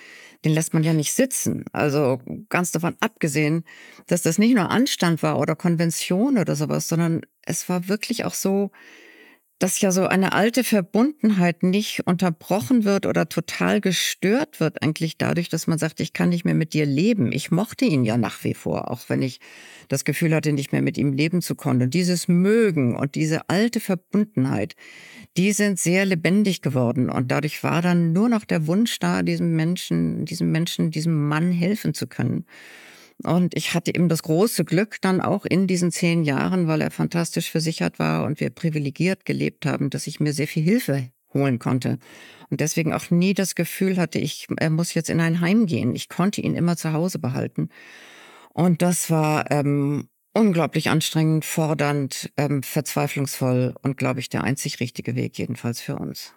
den 0.44 0.52
lässt 0.52 0.74
man 0.74 0.84
ja 0.84 0.92
nicht 0.92 1.12
sitzen. 1.12 1.64
Also 1.72 2.20
ganz 2.48 2.70
davon 2.72 2.96
abgesehen, 3.00 3.64
dass 4.06 4.22
das 4.22 4.38
nicht 4.38 4.54
nur 4.54 4.70
Anstand 4.70 5.22
war 5.22 5.38
oder 5.38 5.56
Konvention 5.56 6.38
oder 6.38 6.54
sowas, 6.56 6.88
sondern 6.88 7.22
es 7.42 7.68
war 7.68 7.88
wirklich 7.88 8.24
auch 8.24 8.34
so, 8.34 8.70
dass 9.64 9.80
ja 9.80 9.92
so 9.92 10.06
eine 10.06 10.34
alte 10.34 10.62
Verbundenheit 10.62 11.62
nicht 11.62 12.06
unterbrochen 12.06 12.84
wird 12.84 13.06
oder 13.06 13.30
total 13.30 13.80
gestört 13.80 14.60
wird, 14.60 14.82
eigentlich 14.82 15.16
dadurch, 15.16 15.48
dass 15.48 15.66
man 15.66 15.78
sagt, 15.78 16.00
ich 16.00 16.12
kann 16.12 16.28
nicht 16.28 16.44
mehr 16.44 16.52
mit 16.52 16.74
dir 16.74 16.84
leben. 16.84 17.32
Ich 17.32 17.50
mochte 17.50 17.86
ihn 17.86 18.04
ja 18.04 18.18
nach 18.18 18.44
wie 18.44 18.52
vor, 18.52 18.90
auch 18.90 19.08
wenn 19.08 19.22
ich 19.22 19.40
das 19.88 20.04
Gefühl 20.04 20.34
hatte, 20.34 20.52
nicht 20.52 20.72
mehr 20.72 20.82
mit 20.82 20.98
ihm 20.98 21.14
leben 21.14 21.40
zu 21.40 21.54
können. 21.54 21.80
Und 21.80 21.94
dieses 21.94 22.28
Mögen 22.28 22.94
und 22.94 23.14
diese 23.14 23.48
alte 23.48 23.80
Verbundenheit, 23.80 24.76
die 25.38 25.52
sind 25.52 25.78
sehr 25.78 26.04
lebendig 26.04 26.60
geworden. 26.60 27.08
Und 27.08 27.30
dadurch 27.30 27.64
war 27.64 27.80
dann 27.80 28.12
nur 28.12 28.28
noch 28.28 28.44
der 28.44 28.66
Wunsch 28.66 28.98
da, 28.98 29.22
diesem 29.22 29.56
Menschen, 29.56 30.26
diesem 30.26 30.52
Menschen, 30.52 30.90
diesem 30.90 31.26
Mann 31.26 31.52
helfen 31.52 31.94
zu 31.94 32.06
können. 32.06 32.44
Und 33.22 33.56
ich 33.56 33.74
hatte 33.74 33.94
eben 33.94 34.08
das 34.08 34.22
große 34.22 34.64
Glück 34.64 35.00
dann 35.00 35.20
auch 35.20 35.44
in 35.44 35.66
diesen 35.66 35.92
zehn 35.92 36.24
Jahren, 36.24 36.66
weil 36.66 36.80
er 36.80 36.90
fantastisch 36.90 37.50
versichert 37.50 37.98
war 37.98 38.24
und 38.24 38.40
wir 38.40 38.50
privilegiert 38.50 39.24
gelebt 39.24 39.66
haben, 39.66 39.90
dass 39.90 40.06
ich 40.06 40.20
mir 40.20 40.32
sehr 40.32 40.48
viel 40.48 40.62
Hilfe 40.62 41.10
holen 41.32 41.58
konnte. 41.58 41.98
Und 42.50 42.60
deswegen 42.60 42.92
auch 42.92 43.10
nie 43.10 43.34
das 43.34 43.54
Gefühl 43.54 43.96
hatte, 43.96 44.18
ich, 44.18 44.46
er 44.56 44.70
muss 44.70 44.94
jetzt 44.94 45.10
in 45.10 45.20
ein 45.20 45.40
Heim 45.40 45.66
gehen. 45.66 45.94
Ich 45.94 46.08
konnte 46.08 46.40
ihn 46.40 46.54
immer 46.54 46.76
zu 46.76 46.92
Hause 46.92 47.18
behalten. 47.18 47.68
Und 48.52 48.82
das 48.82 49.10
war 49.10 49.50
ähm, 49.50 50.08
unglaublich 50.32 50.90
anstrengend, 50.90 51.44
fordernd, 51.44 52.32
ähm, 52.36 52.62
verzweiflungsvoll 52.62 53.74
und, 53.82 53.96
glaube 53.96 54.20
ich, 54.20 54.28
der 54.28 54.44
einzig 54.44 54.80
richtige 54.80 55.16
Weg 55.16 55.38
jedenfalls 55.38 55.80
für 55.80 55.96
uns. 55.96 56.34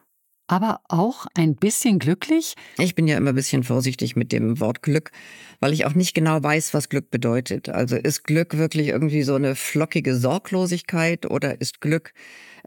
Aber 0.48 0.82
auch 0.88 1.28
ein 1.36 1.56
bisschen 1.56 2.00
glücklich? 2.00 2.56
Ich 2.78 2.96
bin 2.96 3.08
ja 3.08 3.18
immer 3.18 3.30
ein 3.30 3.36
bisschen 3.36 3.64
vorsichtig 3.64 4.16
mit 4.16 4.32
dem 4.32 4.60
Wort 4.60 4.82
Glück, 4.82 5.12
weil 5.60 5.74
ich 5.74 5.86
auch 5.86 5.94
nicht 5.94 6.14
genau 6.14 6.42
weiß, 6.42 6.74
was 6.74 6.90
Glück 6.90 7.12
bedeutet. 7.12 7.70
Also 7.70 7.98
ist 7.98 8.24
Glück 8.24 8.58
wirklich 8.58 8.88
irgendwie 8.88 9.24
so 9.24 9.36
eine 9.36 9.56
flockige 9.56 10.16
Sorglosigkeit 10.16 11.30
oder 11.30 11.60
ist 11.60 11.82
Glück 11.82 12.14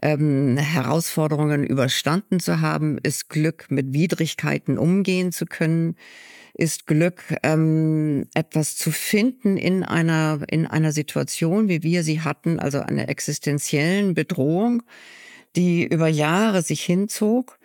ähm, 0.01 0.57
Herausforderungen 0.57 1.63
überstanden 1.63 2.39
zu 2.39 2.61
haben? 2.61 2.97
Ist 2.99 3.29
Glück 3.29 3.65
mit 3.69 3.93
Widrigkeiten 3.93 4.77
umgehen 4.77 5.31
zu 5.31 5.45
können? 5.45 5.95
Ist 6.53 6.85
Glück 6.85 7.23
ähm, 7.43 8.27
etwas 8.33 8.75
zu 8.75 8.91
finden 8.91 9.57
in 9.57 9.83
einer 9.83 10.41
in 10.49 10.67
einer 10.67 10.91
Situation, 10.91 11.69
wie 11.69 11.81
wir 11.81 12.03
sie 12.03 12.21
hatten, 12.21 12.59
also 12.59 12.79
einer 12.79 13.09
existenziellen 13.09 14.13
Bedrohung? 14.13 14.83
Die 15.55 15.85
über 15.85 16.07
Jahre 16.07 16.61
sich 16.61 16.83
hinzog, 16.83 17.59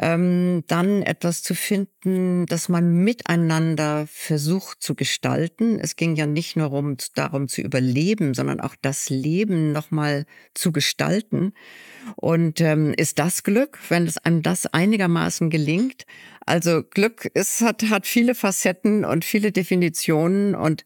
ähm, 0.00 0.64
dann 0.66 1.02
etwas 1.02 1.42
zu 1.42 1.54
finden, 1.54 2.46
das 2.46 2.68
man 2.68 3.02
miteinander 3.04 4.06
versucht 4.08 4.82
zu 4.82 4.94
gestalten. 4.94 5.78
Es 5.80 5.96
ging 5.96 6.14
ja 6.14 6.26
nicht 6.26 6.56
nur 6.56 6.72
um, 6.72 6.96
darum 7.14 7.48
zu 7.48 7.62
überleben, 7.62 8.34
sondern 8.34 8.60
auch 8.60 8.76
das 8.80 9.08
Leben 9.08 9.72
nochmal 9.72 10.26
zu 10.54 10.72
gestalten. 10.72 11.52
Und 12.16 12.60
ähm, 12.60 12.94
ist 12.96 13.18
das 13.18 13.42
Glück, 13.42 13.78
wenn 13.88 14.06
es 14.06 14.18
einem 14.18 14.42
das 14.42 14.66
einigermaßen 14.66 15.50
gelingt? 15.50 16.04
Also 16.46 16.82
Glück 16.82 17.24
ist, 17.34 17.60
hat, 17.60 17.82
hat 17.90 18.06
viele 18.06 18.34
Facetten 18.34 19.04
und 19.04 19.24
viele 19.24 19.52
Definitionen. 19.52 20.54
Und 20.54 20.84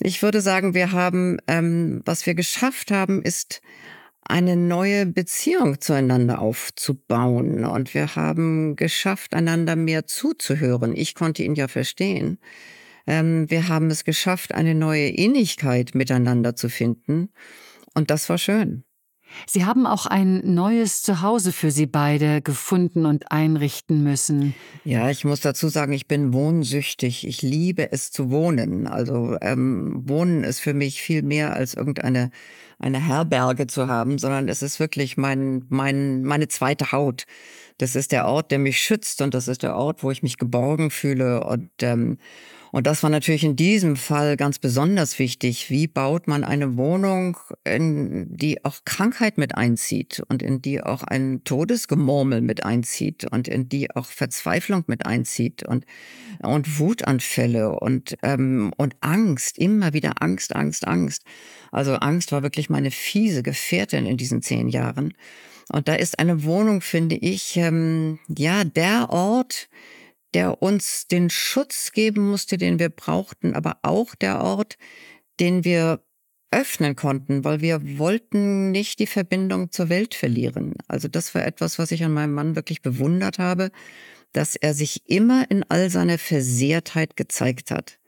ich 0.00 0.22
würde 0.22 0.40
sagen, 0.40 0.74
wir 0.74 0.92
haben, 0.92 1.38
ähm, 1.46 2.02
was 2.04 2.24
wir 2.26 2.34
geschafft 2.34 2.90
haben, 2.90 3.22
ist 3.22 3.60
eine 4.24 4.56
neue 4.56 5.06
Beziehung 5.06 5.80
zueinander 5.80 6.40
aufzubauen. 6.40 7.64
Und 7.64 7.94
wir 7.94 8.16
haben 8.16 8.76
geschafft, 8.76 9.34
einander 9.34 9.76
mehr 9.76 10.06
zuzuhören. 10.06 10.96
Ich 10.96 11.14
konnte 11.14 11.42
ihn 11.42 11.54
ja 11.54 11.68
verstehen. 11.68 12.38
Ähm, 13.06 13.50
wir 13.50 13.68
haben 13.68 13.90
es 13.90 14.04
geschafft, 14.04 14.54
eine 14.54 14.74
neue 14.74 15.08
Innigkeit 15.08 15.94
miteinander 15.94 16.56
zu 16.56 16.68
finden. 16.68 17.30
Und 17.94 18.10
das 18.10 18.28
war 18.28 18.38
schön. 18.38 18.83
Sie 19.46 19.64
haben 19.64 19.86
auch 19.86 20.06
ein 20.06 20.54
neues 20.54 21.02
Zuhause 21.02 21.52
für 21.52 21.70
Sie 21.70 21.86
beide 21.86 22.42
gefunden 22.42 23.06
und 23.06 23.30
einrichten 23.30 24.02
müssen. 24.02 24.54
Ja, 24.84 25.10
ich 25.10 25.24
muss 25.24 25.40
dazu 25.40 25.68
sagen, 25.68 25.92
ich 25.92 26.06
bin 26.06 26.32
wohnsüchtig. 26.32 27.26
Ich 27.26 27.42
liebe 27.42 27.92
es 27.92 28.10
zu 28.10 28.30
wohnen. 28.30 28.86
Also 28.86 29.36
ähm, 29.40 30.02
Wohnen 30.06 30.44
ist 30.44 30.60
für 30.60 30.74
mich 30.74 31.02
viel 31.02 31.22
mehr 31.22 31.54
als 31.54 31.74
irgendeine 31.74 32.30
eine 32.78 32.98
Herberge 32.98 33.66
zu 33.66 33.88
haben, 33.88 34.18
sondern 34.18 34.48
es 34.48 34.62
ist 34.62 34.80
wirklich 34.80 35.16
mein, 35.16 35.64
mein, 35.68 36.22
meine 36.22 36.48
zweite 36.48 36.92
Haut. 36.92 37.24
Das 37.78 37.96
ist 37.96 38.12
der 38.12 38.26
Ort, 38.26 38.50
der 38.50 38.58
mich 38.58 38.78
schützt 38.78 39.20
und 39.22 39.34
das 39.34 39.48
ist 39.48 39.62
der 39.62 39.74
Ort, 39.74 40.02
wo 40.02 40.10
ich 40.10 40.22
mich 40.22 40.38
geborgen 40.38 40.90
fühle 40.90 41.44
und 41.44 41.70
ähm, 41.82 42.18
und 42.74 42.88
das 42.88 43.04
war 43.04 43.10
natürlich 43.10 43.44
in 43.44 43.54
diesem 43.54 43.94
Fall 43.94 44.36
ganz 44.36 44.58
besonders 44.58 45.20
wichtig. 45.20 45.70
Wie 45.70 45.86
baut 45.86 46.26
man 46.26 46.42
eine 46.42 46.76
Wohnung, 46.76 47.36
in 47.62 48.36
die 48.36 48.64
auch 48.64 48.78
Krankheit 48.84 49.38
mit 49.38 49.54
einzieht 49.54 50.24
und 50.28 50.42
in 50.42 50.60
die 50.60 50.82
auch 50.82 51.04
ein 51.04 51.44
Todesgemurmel 51.44 52.40
mit 52.40 52.64
einzieht 52.64 53.30
und 53.30 53.46
in 53.46 53.68
die 53.68 53.94
auch 53.94 54.06
Verzweiflung 54.06 54.82
mit 54.88 55.06
einzieht 55.06 55.62
und, 55.62 55.84
und 56.42 56.80
Wutanfälle 56.80 57.78
und, 57.78 58.16
ähm, 58.24 58.72
und 58.76 58.96
Angst, 59.02 59.56
immer 59.56 59.92
wieder 59.92 60.14
Angst, 60.20 60.56
Angst, 60.56 60.88
Angst. 60.88 61.22
Also 61.70 61.94
Angst 61.94 62.32
war 62.32 62.42
wirklich 62.42 62.70
meine 62.70 62.90
fiese 62.90 63.44
Gefährtin 63.44 64.04
in 64.04 64.16
diesen 64.16 64.42
zehn 64.42 64.68
Jahren. 64.68 65.14
Und 65.70 65.86
da 65.86 65.94
ist 65.94 66.18
eine 66.18 66.42
Wohnung, 66.42 66.80
finde 66.80 67.14
ich, 67.14 67.56
ähm, 67.56 68.18
ja, 68.26 68.64
der 68.64 69.10
Ort, 69.10 69.68
der 70.34 70.62
uns 70.62 71.06
den 71.06 71.30
Schutz 71.30 71.92
geben 71.92 72.28
musste, 72.28 72.58
den 72.58 72.78
wir 72.78 72.88
brauchten, 72.88 73.54
aber 73.54 73.78
auch 73.82 74.14
der 74.14 74.40
Ort, 74.40 74.76
den 75.40 75.64
wir 75.64 76.04
öffnen 76.50 76.94
konnten, 76.94 77.44
weil 77.44 77.60
wir 77.60 77.98
wollten 77.98 78.70
nicht 78.70 78.98
die 79.00 79.06
Verbindung 79.06 79.72
zur 79.72 79.88
Welt 79.88 80.14
verlieren. 80.14 80.74
Also 80.86 81.08
das 81.08 81.34
war 81.34 81.44
etwas, 81.44 81.78
was 81.78 81.90
ich 81.90 82.04
an 82.04 82.12
meinem 82.12 82.32
Mann 82.32 82.54
wirklich 82.54 82.82
bewundert 82.82 83.38
habe, 83.38 83.70
dass 84.32 84.54
er 84.54 84.74
sich 84.74 85.08
immer 85.08 85.50
in 85.50 85.64
all 85.68 85.90
seiner 85.90 86.18
Versehrtheit 86.18 87.16
gezeigt 87.16 87.70
hat. 87.70 87.98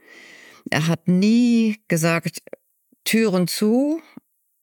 Er 0.71 0.87
hat 0.87 1.09
nie 1.09 1.78
gesagt, 1.88 2.42
Türen 3.04 3.49
zu, 3.49 4.00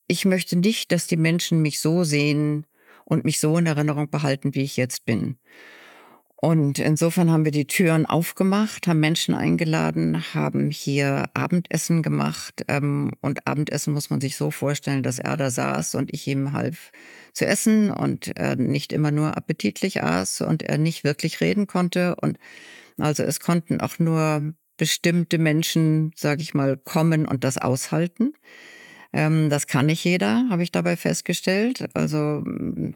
ich 0.07 0.25
möchte 0.25 0.57
nicht, 0.57 0.91
dass 0.91 1.07
die 1.07 1.17
Menschen 1.17 1.61
mich 1.61 1.79
so 1.79 2.03
sehen 2.03 2.65
und 3.05 3.25
mich 3.25 3.39
so 3.39 3.57
in 3.57 3.65
Erinnerung 3.65 4.09
behalten, 4.09 4.53
wie 4.55 4.63
ich 4.63 4.77
jetzt 4.77 5.05
bin. 5.05 5.37
Und 6.43 6.77
insofern 6.77 7.31
haben 7.31 7.45
wir 7.45 7.53
die 7.53 7.67
Türen 7.67 8.05
aufgemacht, 8.05 8.85
haben 8.87 8.99
Menschen 8.99 9.33
eingeladen, 9.33 10.21
haben 10.33 10.71
hier 10.71 11.29
Abendessen 11.33 12.03
gemacht. 12.03 12.65
Ähm, 12.67 13.11
und 13.21 13.47
Abendessen 13.47 13.93
muss 13.93 14.09
man 14.09 14.19
sich 14.19 14.35
so 14.35 14.51
vorstellen, 14.51 15.03
dass 15.03 15.19
er 15.19 15.37
da 15.37 15.49
saß 15.49 15.95
und 15.95 16.13
ich 16.13 16.27
ihm 16.27 16.51
half 16.51 16.91
zu 17.31 17.45
essen 17.45 17.91
und 17.91 18.35
er 18.35 18.57
nicht 18.57 18.91
immer 18.91 19.09
nur 19.09 19.37
appetitlich 19.37 20.03
aß 20.03 20.41
und 20.41 20.63
er 20.63 20.77
nicht 20.77 21.05
wirklich 21.05 21.39
reden 21.39 21.65
konnte. 21.65 22.17
Und 22.17 22.37
also 22.97 23.23
es 23.23 23.39
konnten 23.39 23.79
auch 23.79 23.97
nur 23.97 24.53
bestimmte 24.75 25.37
Menschen, 25.37 26.11
sage 26.13 26.41
ich 26.41 26.53
mal, 26.53 26.75
kommen 26.75 27.25
und 27.25 27.45
das 27.45 27.57
aushalten. 27.57 28.33
Ähm, 29.13 29.49
das 29.49 29.67
kann 29.67 29.85
nicht 29.85 30.03
jeder, 30.03 30.47
habe 30.49 30.63
ich 30.63 30.71
dabei 30.71 30.97
festgestellt. 30.97 31.85
Also 31.93 32.43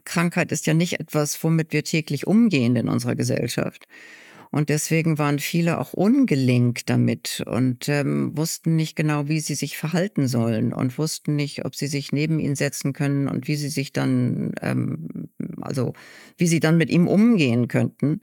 Krankheit 0.04 0.52
ist 0.52 0.66
ja 0.66 0.74
nicht 0.74 1.00
etwas, 1.00 1.42
womit 1.42 1.72
wir 1.72 1.84
täglich 1.84 2.26
umgehen 2.26 2.76
in 2.76 2.88
unserer 2.88 3.14
Gesellschaft. 3.14 3.86
Und 4.50 4.70
deswegen 4.70 5.18
waren 5.18 5.38
viele 5.38 5.78
auch 5.78 5.92
ungelenkt 5.92 6.88
damit 6.88 7.42
und 7.46 7.88
ähm, 7.88 8.36
wussten 8.36 8.76
nicht 8.76 8.96
genau, 8.96 9.28
wie 9.28 9.40
sie 9.40 9.54
sich 9.54 9.76
verhalten 9.76 10.26
sollen 10.26 10.72
und 10.72 10.96
wussten 10.98 11.36
nicht, 11.36 11.64
ob 11.64 11.76
sie 11.76 11.86
sich 11.86 12.12
neben 12.12 12.38
ihn 12.38 12.56
setzen 12.56 12.92
können 12.92 13.28
und 13.28 13.46
wie 13.46 13.56
sie 13.56 13.68
sich 13.68 13.92
dann, 13.92 14.52
ähm, 14.62 15.28
also 15.60 15.92
wie 16.36 16.46
sie 16.46 16.60
dann 16.60 16.78
mit 16.78 16.90
ihm 16.90 17.08
umgehen 17.08 17.68
könnten. 17.68 18.20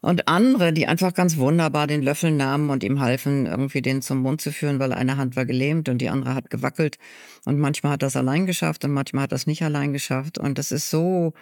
Und 0.00 0.28
andere, 0.28 0.72
die 0.72 0.86
einfach 0.86 1.12
ganz 1.12 1.36
wunderbar 1.38 1.86
den 1.86 2.02
Löffel 2.02 2.30
nahmen 2.30 2.70
und 2.70 2.84
ihm 2.84 3.00
halfen, 3.00 3.46
irgendwie 3.46 3.82
den 3.82 4.00
zum 4.00 4.18
Mund 4.18 4.40
zu 4.40 4.52
führen, 4.52 4.78
weil 4.78 4.92
eine 4.92 5.16
Hand 5.16 5.34
war 5.34 5.44
gelähmt 5.44 5.88
und 5.88 5.98
die 5.98 6.08
andere 6.08 6.34
hat 6.34 6.50
gewackelt. 6.50 6.98
Und 7.44 7.58
manchmal 7.58 7.92
hat 7.92 8.02
das 8.02 8.16
allein 8.16 8.46
geschafft 8.46 8.84
und 8.84 8.92
manchmal 8.92 9.24
hat 9.24 9.32
das 9.32 9.46
nicht 9.46 9.62
allein 9.62 9.92
geschafft. 9.92 10.38
Und 10.38 10.58
das 10.58 10.70
ist 10.70 10.90
so 10.90 11.32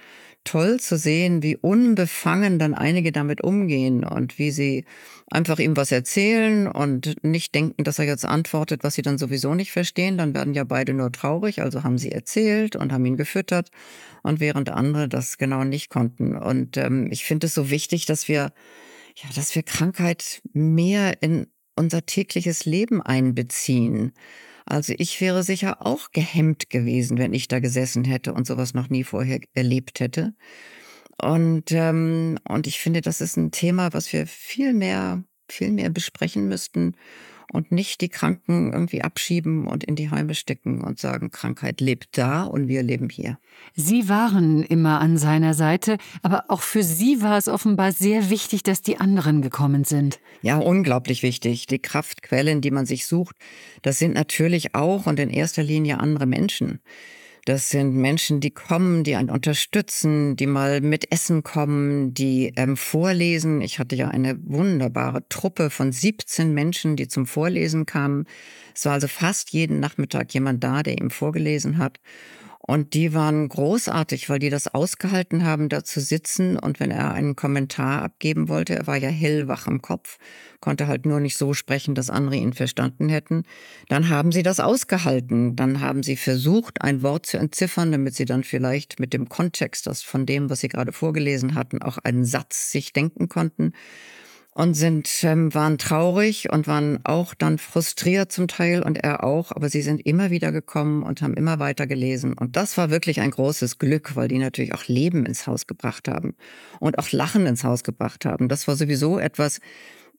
toll 0.44 0.80
zu 0.80 0.96
sehen, 0.96 1.42
wie 1.42 1.56
unbefangen 1.56 2.58
dann 2.58 2.72
einige 2.72 3.12
damit 3.12 3.42
umgehen 3.42 4.04
und 4.04 4.25
wie 4.38 4.50
sie 4.50 4.84
einfach 5.30 5.58
ihm 5.58 5.76
was 5.76 5.92
erzählen 5.92 6.66
und 6.66 7.22
nicht 7.24 7.54
denken, 7.54 7.84
dass 7.84 7.98
er 7.98 8.04
jetzt 8.04 8.24
antwortet, 8.24 8.84
was 8.84 8.94
sie 8.94 9.02
dann 9.02 9.18
sowieso 9.18 9.54
nicht 9.54 9.72
verstehen. 9.72 10.18
Dann 10.18 10.34
werden 10.34 10.54
ja 10.54 10.64
beide 10.64 10.92
nur 10.92 11.12
traurig. 11.12 11.62
Also 11.62 11.82
haben 11.82 11.98
sie 11.98 12.12
erzählt 12.12 12.76
und 12.76 12.92
haben 12.92 13.04
ihn 13.06 13.16
gefüttert 13.16 13.70
und 14.22 14.40
während 14.40 14.68
andere 14.68 15.08
das 15.08 15.38
genau 15.38 15.64
nicht 15.64 15.90
konnten. 15.90 16.36
Und 16.36 16.76
ähm, 16.76 17.08
ich 17.10 17.24
finde 17.24 17.46
es 17.46 17.54
so 17.54 17.70
wichtig, 17.70 18.06
dass 18.06 18.28
wir, 18.28 18.52
ja, 19.16 19.28
dass 19.34 19.54
wir 19.54 19.62
Krankheit 19.62 20.42
mehr 20.52 21.22
in 21.22 21.46
unser 21.76 22.06
tägliches 22.06 22.64
Leben 22.64 23.02
einbeziehen. 23.02 24.12
Also 24.64 24.94
ich 24.98 25.20
wäre 25.20 25.44
sicher 25.44 25.86
auch 25.86 26.10
gehemmt 26.10 26.70
gewesen, 26.70 27.18
wenn 27.18 27.32
ich 27.32 27.46
da 27.46 27.60
gesessen 27.60 28.04
hätte 28.04 28.34
und 28.34 28.46
sowas 28.46 28.74
noch 28.74 28.90
nie 28.90 29.04
vorher 29.04 29.38
erlebt 29.54 30.00
hätte. 30.00 30.34
Und, 31.20 31.72
ähm, 31.72 32.38
und 32.46 32.66
ich 32.66 32.78
finde, 32.78 33.00
das 33.00 33.20
ist 33.20 33.36
ein 33.36 33.50
Thema, 33.50 33.92
was 33.92 34.12
wir 34.12 34.26
viel 34.26 34.74
mehr, 34.74 35.24
viel 35.48 35.70
mehr 35.70 35.90
besprechen 35.90 36.48
müssten 36.48 36.94
und 37.52 37.72
nicht 37.72 38.00
die 38.00 38.08
Kranken 38.08 38.72
irgendwie 38.72 39.02
abschieben 39.02 39.66
und 39.66 39.84
in 39.84 39.96
die 39.96 40.10
Heime 40.10 40.34
stecken 40.34 40.82
und 40.82 40.98
sagen, 40.98 41.30
Krankheit 41.30 41.80
lebt 41.80 42.18
da 42.18 42.42
und 42.42 42.68
wir 42.68 42.82
leben 42.82 43.08
hier. 43.08 43.38
Sie 43.74 44.08
waren 44.08 44.62
immer 44.62 45.00
an 45.00 45.16
seiner 45.16 45.54
Seite, 45.54 45.98
aber 46.22 46.44
auch 46.48 46.62
für 46.62 46.82
Sie 46.82 47.22
war 47.22 47.38
es 47.38 47.48
offenbar 47.48 47.92
sehr 47.92 48.30
wichtig, 48.30 48.62
dass 48.62 48.82
die 48.82 48.98
anderen 48.98 49.42
gekommen 49.42 49.84
sind. 49.84 50.18
Ja, 50.42 50.58
unglaublich 50.58 51.22
wichtig. 51.22 51.66
Die 51.66 51.78
Kraftquellen, 51.78 52.60
die 52.60 52.70
man 52.70 52.86
sich 52.86 53.06
sucht, 53.06 53.36
das 53.82 53.98
sind 53.98 54.14
natürlich 54.14 54.74
auch 54.74 55.06
und 55.06 55.18
in 55.20 55.30
erster 55.30 55.62
Linie 55.62 55.98
andere 55.98 56.26
Menschen. 56.26 56.80
Das 57.46 57.70
sind 57.70 57.94
Menschen, 57.94 58.40
die 58.40 58.50
kommen, 58.50 59.04
die 59.04 59.14
einen 59.14 59.30
unterstützen, 59.30 60.34
die 60.34 60.48
mal 60.48 60.80
mit 60.80 61.12
Essen 61.12 61.44
kommen, 61.44 62.12
die 62.12 62.52
ähm, 62.56 62.76
vorlesen. 62.76 63.60
Ich 63.60 63.78
hatte 63.78 63.94
ja 63.94 64.08
eine 64.08 64.36
wunderbare 64.42 65.28
Truppe 65.28 65.70
von 65.70 65.92
17 65.92 66.52
Menschen, 66.52 66.96
die 66.96 67.06
zum 67.06 67.24
Vorlesen 67.24 67.86
kamen. 67.86 68.26
Es 68.74 68.84
war 68.84 68.94
also 68.94 69.06
fast 69.06 69.50
jeden 69.50 69.78
Nachmittag 69.78 70.34
jemand 70.34 70.64
da, 70.64 70.82
der 70.82 70.98
ihm 70.98 71.10
vorgelesen 71.10 71.78
hat. 71.78 72.00
Und 72.66 72.94
die 72.94 73.14
waren 73.14 73.48
großartig, 73.48 74.28
weil 74.28 74.40
die 74.40 74.50
das 74.50 74.66
ausgehalten 74.66 75.44
haben, 75.44 75.68
da 75.68 75.84
zu 75.84 76.00
sitzen. 76.00 76.58
Und 76.58 76.80
wenn 76.80 76.90
er 76.90 77.12
einen 77.12 77.36
Kommentar 77.36 78.02
abgeben 78.02 78.48
wollte, 78.48 78.74
er 78.74 78.86
war 78.86 78.96
ja 78.96 79.08
hellwach 79.08 79.66
im 79.66 79.80
Kopf, 79.82 80.18
konnte 80.60 80.88
halt 80.88 81.06
nur 81.06 81.20
nicht 81.20 81.36
so 81.36 81.54
sprechen, 81.54 81.94
dass 81.94 82.10
andere 82.10 82.36
ihn 82.36 82.52
verstanden 82.52 83.08
hätten, 83.08 83.44
dann 83.88 84.08
haben 84.08 84.32
sie 84.32 84.42
das 84.42 84.58
ausgehalten. 84.58 85.54
Dann 85.54 85.80
haben 85.80 86.02
sie 86.02 86.16
versucht, 86.16 86.82
ein 86.82 87.02
Wort 87.02 87.26
zu 87.26 87.38
entziffern, 87.38 87.92
damit 87.92 88.14
sie 88.14 88.24
dann 88.24 88.42
vielleicht 88.42 88.98
mit 88.98 89.12
dem 89.12 89.28
Kontext, 89.28 89.86
das 89.86 90.02
von 90.02 90.26
dem, 90.26 90.50
was 90.50 90.60
sie 90.60 90.68
gerade 90.68 90.92
vorgelesen 90.92 91.54
hatten, 91.54 91.82
auch 91.82 91.98
einen 91.98 92.24
Satz 92.24 92.72
sich 92.72 92.92
denken 92.92 93.28
konnten 93.28 93.72
und 94.56 94.72
sind 94.72 95.22
ähm, 95.22 95.52
waren 95.52 95.76
traurig 95.76 96.50
und 96.50 96.66
waren 96.66 97.00
auch 97.04 97.34
dann 97.34 97.58
frustriert 97.58 98.32
zum 98.32 98.48
Teil 98.48 98.82
und 98.82 98.96
er 98.96 99.22
auch, 99.22 99.52
aber 99.52 99.68
sie 99.68 99.82
sind 99.82 100.00
immer 100.06 100.30
wieder 100.30 100.50
gekommen 100.50 101.02
und 101.02 101.20
haben 101.20 101.34
immer 101.34 101.58
weiter 101.58 101.86
gelesen 101.86 102.32
und 102.32 102.56
das 102.56 102.78
war 102.78 102.88
wirklich 102.88 103.20
ein 103.20 103.32
großes 103.32 103.78
Glück, 103.78 104.16
weil 104.16 104.28
die 104.28 104.38
natürlich 104.38 104.72
auch 104.72 104.86
Leben 104.86 105.26
ins 105.26 105.46
Haus 105.46 105.66
gebracht 105.66 106.08
haben 106.08 106.36
und 106.80 106.98
auch 106.98 107.12
Lachen 107.12 107.44
ins 107.44 107.64
Haus 107.64 107.84
gebracht 107.84 108.24
haben. 108.24 108.48
Das 108.48 108.66
war 108.66 108.76
sowieso 108.76 109.18
etwas, 109.18 109.60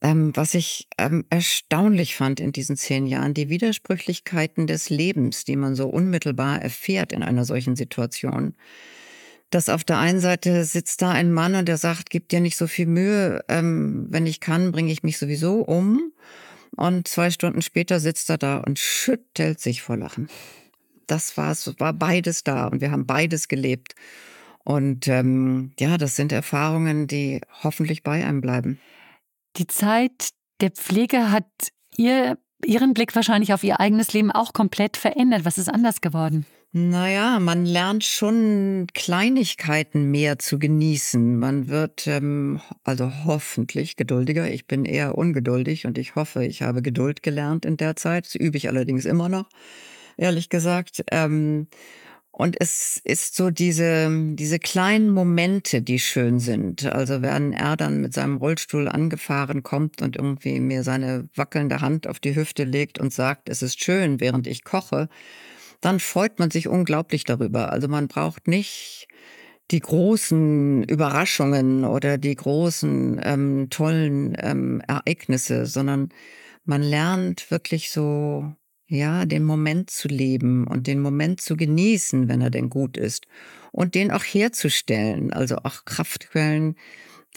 ähm, 0.04 0.32
was 0.36 0.54
ich 0.54 0.88
ähm, 1.00 1.26
erstaunlich 1.32 2.16
fand 2.16 2.40
in 2.40 2.52
diesen 2.52 2.78
zehn 2.78 3.08
Jahren, 3.08 3.34
die 3.34 3.50
Widersprüchlichkeiten 3.50 4.68
des 4.68 4.92
Lebens, 4.92 5.46
die 5.46 5.56
man 5.56 5.74
so 5.74 5.88
unmittelbar 5.90 6.62
erfährt 6.62 7.12
in 7.12 7.24
einer 7.24 7.44
solchen 7.44 7.76
Situation 7.76 8.54
dass 9.50 9.70
auf 9.70 9.84
der 9.84 9.98
einen 9.98 10.20
Seite 10.20 10.66
sitzt 10.66 11.02
da 11.02 11.12
ein 11.12 11.32
Mann 11.32 11.56
und 11.56 11.68
der 11.68 11.78
sagt, 11.78 12.10
gib 12.10 12.30
dir 12.30 12.42
nicht 12.42 12.58
so 12.58 12.68
viel 12.68 12.86
Mühe, 12.86 13.44
ähm, 13.48 14.08
wenn 14.10 14.26
ich 14.26 14.40
kann, 14.40 14.72
bringe 14.72 14.92
ich 14.92 15.04
mich 15.04 15.18
sowieso 15.18 15.62
um. 15.62 16.12
Und 16.76 17.08
zwei 17.08 17.32
Stunden 17.32 17.62
später 17.62 18.00
sitzt 18.00 18.30
er 18.30 18.38
da 18.38 18.58
und 18.58 18.78
schüttelt 18.78 19.60
sich 19.60 19.82
vor 19.82 19.98
Lachen. 19.98 20.30
Das 21.08 21.38
war, 21.38 21.56
war 21.80 21.94
beides 21.94 22.44
da 22.44 22.68
und 22.68 22.82
wir 22.82 22.92
haben 22.92 23.06
beides 23.06 23.48
gelebt. 23.48 23.96
Und 24.66 25.08
ähm, 25.08 25.72
ja, 25.80 25.98
das 25.98 26.18
sind 26.18 26.34
Erfahrungen, 26.34 27.08
die 27.08 27.40
hoffentlich 27.64 28.04
bei 28.04 28.26
einem 28.26 28.42
bleiben. 28.42 28.80
Die 29.56 29.68
Zeit 29.68 30.32
der 30.60 30.72
Pflege 30.72 31.32
hat 31.32 31.46
ihr, 31.96 32.38
Ihren 32.66 32.94
Blick 32.94 33.16
wahrscheinlich 33.16 33.54
auf 33.54 33.64
Ihr 33.64 33.80
eigenes 33.80 34.12
Leben 34.12 34.32
auch 34.32 34.52
komplett 34.52 34.98
verändert. 34.98 35.46
Was 35.46 35.58
ist 35.58 35.70
anders 35.70 36.02
geworden? 36.02 36.46
Naja, 36.80 37.40
man 37.40 37.66
lernt 37.66 38.04
schon 38.04 38.86
Kleinigkeiten 38.94 40.12
mehr 40.12 40.38
zu 40.38 40.60
genießen. 40.60 41.40
Man 41.40 41.70
wird 41.70 42.06
ähm, 42.06 42.62
also 42.84 43.12
hoffentlich 43.26 43.96
geduldiger. 43.96 44.48
Ich 44.48 44.68
bin 44.68 44.86
eher 44.86 45.18
ungeduldig 45.18 45.88
und 45.88 45.98
ich 45.98 46.14
hoffe, 46.16 46.46
ich 46.46 46.62
habe 46.62 46.84
Geduld 46.84 47.24
gelernt 47.24 47.66
in 47.66 47.78
der 47.78 47.96
Zeit. 47.96 48.28
Das 48.28 48.36
übe 48.36 48.58
ich 48.58 48.68
allerdings 48.70 49.06
immer 49.06 49.28
noch, 49.28 49.50
ehrlich 50.18 50.50
gesagt. 50.50 51.04
Ähm, 51.10 51.66
und 52.30 52.62
es 52.62 53.02
ist 53.04 53.36
so 53.36 53.50
diese, 53.50 54.12
diese 54.36 54.60
kleinen 54.60 55.10
Momente, 55.10 55.82
die 55.82 55.98
schön 55.98 56.40
sind. 56.40 56.86
Also 56.86 57.24
wenn 57.24 57.54
er 57.54 57.76
dann 57.76 58.02
mit 58.02 58.14
seinem 58.14 58.38
Rollstuhl 58.38 58.88
angefahren 58.88 59.64
kommt 59.64 60.04
und 60.04 60.16
irgendwie 60.16 60.60
mir 60.60 60.84
seine 60.84 61.28
wackelnde 61.34 61.82
Hand 61.82 62.06
auf 62.06 62.20
die 62.20 62.36
Hüfte 62.36 62.66
legt 62.66 63.00
und 63.00 63.12
sagt, 63.12 63.50
es 63.50 63.64
ist 63.64 63.84
schön, 63.84 64.20
während 64.20 64.46
ich 64.46 64.64
koche, 64.64 65.10
dann 65.82 66.00
freut 66.00 66.40
man 66.40 66.52
sich 66.52 66.68
unglaublich 66.68 67.24
darüber. 67.24 67.72
Also 67.72 67.88
man 67.88 68.08
braucht 68.08 68.48
nicht 68.48 69.08
die 69.72 69.80
großen 69.80 70.84
Überraschungen 70.84 71.84
oder 71.84 72.18
die 72.18 72.36
großen 72.36 73.20
ähm, 73.24 73.68
tollen 73.70 74.36
ähm, 74.40 74.82
Ereignisse, 74.88 75.66
sondern 75.66 76.10
man 76.66 76.82
lernt 76.82 77.52
wirklich 77.52 77.92
so, 77.92 78.54
ja, 78.88 79.26
den 79.26 79.44
Moment 79.44 79.90
zu 79.90 80.08
leben 80.08 80.66
und 80.68 80.88
den 80.88 81.02
Moment 81.02 81.42
zu 81.42 81.58
genießen, 81.58 82.30
wenn 82.30 82.42
er 82.42 82.50
denn 82.50 82.70
gut 82.70 82.98
ist 82.98 83.28
und 83.72 83.96
den 83.96 84.12
auch 84.12 84.24
herzustellen. 84.24 85.34
Also 85.34 85.58
auch 85.58 85.84
Kraftquellen 85.86 86.76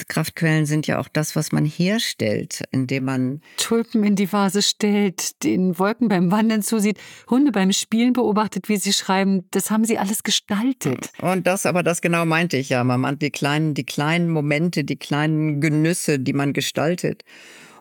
Kraftquellen 0.08 0.66
sind 0.66 0.86
ja 0.86 0.98
auch 0.98 1.08
das, 1.08 1.36
was 1.36 1.52
man 1.52 1.64
herstellt, 1.64 2.62
indem 2.70 3.04
man 3.04 3.42
Tulpen 3.56 4.04
in 4.04 4.16
die 4.16 4.32
Vase 4.32 4.62
stellt, 4.62 5.42
den 5.44 5.78
Wolken 5.78 6.08
beim 6.08 6.30
Wandern 6.30 6.62
zusieht, 6.62 6.98
Hunde 7.28 7.52
beim 7.52 7.72
Spielen 7.72 8.12
beobachtet, 8.12 8.68
wie 8.68 8.76
sie 8.76 8.92
schreiben. 8.92 9.44
Das 9.50 9.70
haben 9.70 9.84
sie 9.84 9.98
alles 9.98 10.22
gestaltet. 10.22 11.10
Und 11.20 11.46
das, 11.46 11.66
aber 11.66 11.82
das 11.82 12.00
genau 12.00 12.24
meinte 12.24 12.56
ich 12.56 12.70
ja. 12.70 12.82
Man 12.84 13.00
meint 13.00 13.22
die 13.22 13.30
kleinen, 13.30 13.74
die 13.74 13.84
kleinen 13.84 14.30
Momente, 14.30 14.84
die 14.84 14.96
kleinen 14.96 15.60
Genüsse, 15.60 16.18
die 16.18 16.32
man 16.32 16.52
gestaltet. 16.52 17.24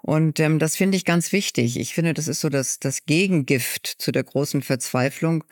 Und 0.01 0.39
ähm, 0.39 0.59
das 0.59 0.75
finde 0.75 0.97
ich 0.97 1.05
ganz 1.05 1.31
wichtig. 1.31 1.79
Ich 1.79 1.93
finde, 1.93 2.13
das 2.13 2.27
ist 2.27 2.41
so 2.41 2.49
das, 2.49 2.79
das 2.79 3.05
Gegengift 3.05 3.87
zu 3.87 4.11
der 4.11 4.23
großen 4.23 4.61
Verzweiflung, 4.61 5.43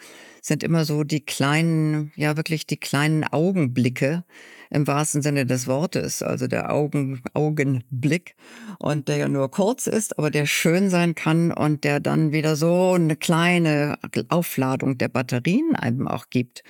sind 0.42 0.64
immer 0.64 0.86
so 0.86 1.04
die 1.04 1.26
kleinen, 1.26 2.12
ja 2.16 2.38
wirklich 2.38 2.66
die 2.66 2.78
kleinen 2.78 3.24
Augenblicke, 3.26 4.24
im 4.70 4.88
wahrsten 4.88 5.22
Sinne 5.22 5.46
des 5.46 5.68
Wortes, 5.68 6.22
also 6.22 6.48
der 6.48 6.72
Augen, 6.74 7.22
Augenblick 7.34 8.36
und 8.80 9.08
der 9.08 9.18
ja 9.18 9.28
nur 9.30 9.50
kurz 9.50 9.88
ist, 9.88 10.18
aber 10.18 10.30
der 10.30 10.46
schön 10.46 10.90
sein 10.90 11.16
kann 11.16 11.52
und 11.52 11.84
der 11.84 12.00
dann 12.00 12.32
wieder 12.32 12.56
so 12.56 12.94
eine 12.94 13.16
kleine 13.16 13.98
Aufladung 14.30 14.98
der 14.98 15.08
Batterien 15.08 15.76
einem 15.76 16.08
auch 16.08 16.30
gibt. 16.30 16.64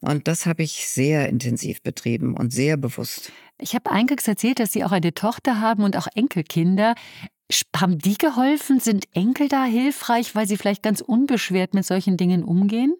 Und 0.00 0.28
das 0.28 0.46
habe 0.46 0.62
ich 0.62 0.86
sehr 0.88 1.28
intensiv 1.28 1.82
betrieben 1.82 2.36
und 2.36 2.52
sehr 2.52 2.76
bewusst. 2.76 3.32
Ich 3.58 3.74
habe 3.74 3.90
eingangs 3.90 4.26
erzählt, 4.26 4.58
dass 4.58 4.72
Sie 4.72 4.84
auch 4.84 4.92
eine 4.92 5.14
Tochter 5.14 5.60
haben 5.60 5.84
und 5.84 5.96
auch 5.96 6.08
Enkelkinder. 6.14 6.94
Haben 7.76 7.98
die 7.98 8.18
geholfen? 8.18 8.80
Sind 8.80 9.06
Enkel 9.12 9.48
da 9.48 9.64
hilfreich, 9.64 10.34
weil 10.34 10.48
sie 10.48 10.56
vielleicht 10.56 10.82
ganz 10.82 11.00
unbeschwert 11.00 11.74
mit 11.74 11.84
solchen 11.84 12.16
Dingen 12.16 12.42
umgehen? 12.42 12.94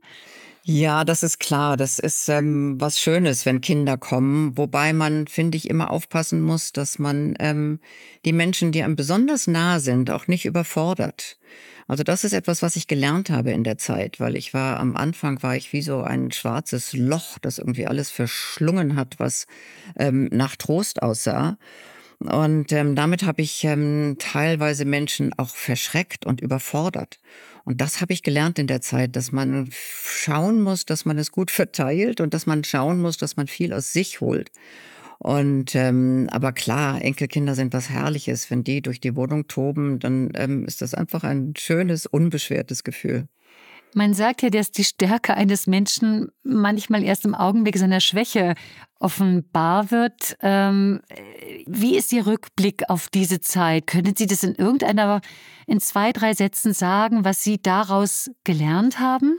Ja, 0.66 1.04
das 1.04 1.22
ist 1.22 1.40
klar. 1.40 1.76
Das 1.76 1.98
ist 1.98 2.28
ähm, 2.28 2.80
was 2.80 2.98
Schönes, 2.98 3.44
wenn 3.44 3.60
Kinder 3.60 3.98
kommen. 3.98 4.56
Wobei 4.56 4.92
man, 4.92 5.26
finde 5.26 5.56
ich, 5.58 5.68
immer 5.68 5.90
aufpassen 5.90 6.40
muss, 6.40 6.72
dass 6.72 6.98
man 6.98 7.34
ähm, 7.38 7.80
die 8.24 8.32
Menschen, 8.32 8.72
die 8.72 8.82
einem 8.82 8.96
besonders 8.96 9.46
nah 9.46 9.78
sind, 9.78 10.10
auch 10.10 10.26
nicht 10.26 10.46
überfordert. 10.46 11.38
Also 11.86 12.02
das 12.02 12.24
ist 12.24 12.32
etwas, 12.32 12.62
was 12.62 12.76
ich 12.76 12.86
gelernt 12.86 13.30
habe 13.30 13.50
in 13.50 13.64
der 13.64 13.78
Zeit, 13.78 14.20
weil 14.20 14.36
ich 14.36 14.54
war 14.54 14.80
am 14.80 14.96
Anfang 14.96 15.42
war 15.42 15.56
ich 15.56 15.72
wie 15.72 15.82
so 15.82 16.02
ein 16.02 16.32
schwarzes 16.32 16.92
Loch, 16.92 17.38
das 17.38 17.58
irgendwie 17.58 17.86
alles 17.86 18.10
verschlungen 18.10 18.96
hat, 18.96 19.18
was 19.18 19.46
ähm, 19.96 20.28
nach 20.32 20.56
Trost 20.56 21.02
aussah. 21.02 21.58
Und 22.20 22.72
ähm, 22.72 22.94
damit 22.94 23.24
habe 23.24 23.42
ich 23.42 23.64
ähm, 23.64 24.16
teilweise 24.18 24.84
Menschen 24.84 25.32
auch 25.36 25.50
verschreckt 25.50 26.24
und 26.24 26.40
überfordert. 26.40 27.18
Und 27.64 27.80
das 27.80 28.00
habe 28.00 28.12
ich 28.12 28.22
gelernt 28.22 28.58
in 28.58 28.66
der 28.66 28.80
Zeit, 28.80 29.16
dass 29.16 29.32
man 29.32 29.68
schauen 29.70 30.62
muss, 30.62 30.86
dass 30.86 31.04
man 31.04 31.18
es 31.18 31.32
gut 31.32 31.50
verteilt 31.50 32.20
und 32.20 32.32
dass 32.32 32.46
man 32.46 32.64
schauen 32.64 33.00
muss, 33.00 33.18
dass 33.18 33.36
man 33.36 33.46
viel 33.46 33.72
aus 33.72 33.92
sich 33.92 34.20
holt. 34.20 34.50
Und 35.24 35.74
ähm, 35.74 36.28
aber 36.32 36.52
klar, 36.52 37.00
Enkelkinder 37.00 37.54
sind 37.54 37.72
was 37.72 37.88
Herrliches. 37.88 38.50
Wenn 38.50 38.62
die 38.62 38.82
durch 38.82 39.00
die 39.00 39.16
Wohnung 39.16 39.48
toben, 39.48 39.98
dann 39.98 40.30
ähm, 40.34 40.66
ist 40.66 40.82
das 40.82 40.92
einfach 40.92 41.24
ein 41.24 41.54
schönes, 41.56 42.04
unbeschwertes 42.04 42.84
Gefühl. 42.84 43.26
Man 43.94 44.12
sagt 44.12 44.42
ja, 44.42 44.50
dass 44.50 44.70
die 44.70 44.84
Stärke 44.84 45.32
eines 45.32 45.66
Menschen 45.66 46.28
manchmal 46.42 47.02
erst 47.02 47.24
im 47.24 47.34
Augenblick 47.34 47.78
seiner 47.78 48.00
Schwäche 48.00 48.54
offenbar 48.98 49.90
wird. 49.90 50.36
Ähm, 50.42 51.00
wie 51.64 51.96
ist 51.96 52.12
Ihr 52.12 52.26
Rückblick 52.26 52.90
auf 52.90 53.08
diese 53.08 53.40
Zeit? 53.40 53.86
Können 53.86 54.14
Sie 54.14 54.26
das 54.26 54.42
in 54.42 54.54
irgendeiner, 54.56 55.22
in 55.66 55.80
zwei, 55.80 56.12
drei 56.12 56.34
Sätzen 56.34 56.74
sagen, 56.74 57.24
was 57.24 57.42
Sie 57.42 57.62
daraus 57.62 58.30
gelernt 58.44 59.00
haben? 59.00 59.38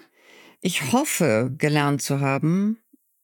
Ich 0.61 0.91
hoffe, 0.91 1.53
gelernt 1.55 2.01
zu 2.01 2.21
haben, 2.21 2.79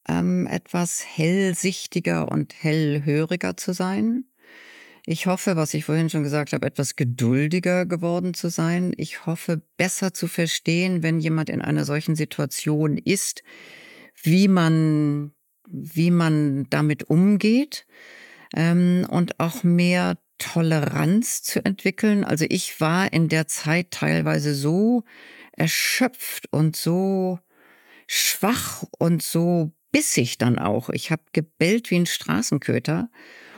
ähm, 0.08 0.46
etwas 0.46 1.04
hellsichtiger 1.04 2.30
und 2.30 2.54
hellhöriger 2.62 3.56
zu 3.56 3.72
sein. 3.72 4.24
Ich 5.04 5.26
hoffe, 5.26 5.56
was 5.56 5.74
ich 5.74 5.84
vorhin 5.84 6.10
schon 6.10 6.22
gesagt 6.22 6.52
habe, 6.52 6.66
etwas 6.66 6.94
geduldiger 6.94 7.86
geworden 7.86 8.34
zu 8.34 8.50
sein. 8.50 8.92
Ich 8.96 9.26
hoffe, 9.26 9.60
besser 9.76 10.14
zu 10.14 10.28
verstehen, 10.28 11.02
wenn 11.02 11.18
jemand 11.18 11.50
in 11.50 11.60
einer 11.60 11.84
solchen 11.84 12.14
Situation 12.14 12.96
ist, 12.96 13.42
wie 14.22 14.46
man, 14.46 15.32
wie 15.66 16.12
man 16.12 16.66
damit 16.70 17.10
umgeht 17.10 17.84
ähm, 18.54 19.04
und 19.10 19.40
auch 19.40 19.64
mehr 19.64 20.18
Toleranz 20.38 21.42
zu 21.42 21.64
entwickeln. 21.64 22.24
Also 22.24 22.44
ich 22.48 22.80
war 22.80 23.12
in 23.12 23.28
der 23.28 23.48
Zeit 23.48 23.90
teilweise 23.90 24.54
so 24.54 25.02
erschöpft 25.52 26.46
und 26.52 26.76
so 26.76 27.40
schwach 28.06 28.84
und 28.98 29.22
so 29.22 29.72
bissig 29.92 30.38
dann 30.38 30.58
auch. 30.58 30.88
Ich 30.90 31.10
habe 31.10 31.22
gebellt 31.32 31.90
wie 31.90 31.96
ein 31.96 32.06
Straßenköter 32.06 33.10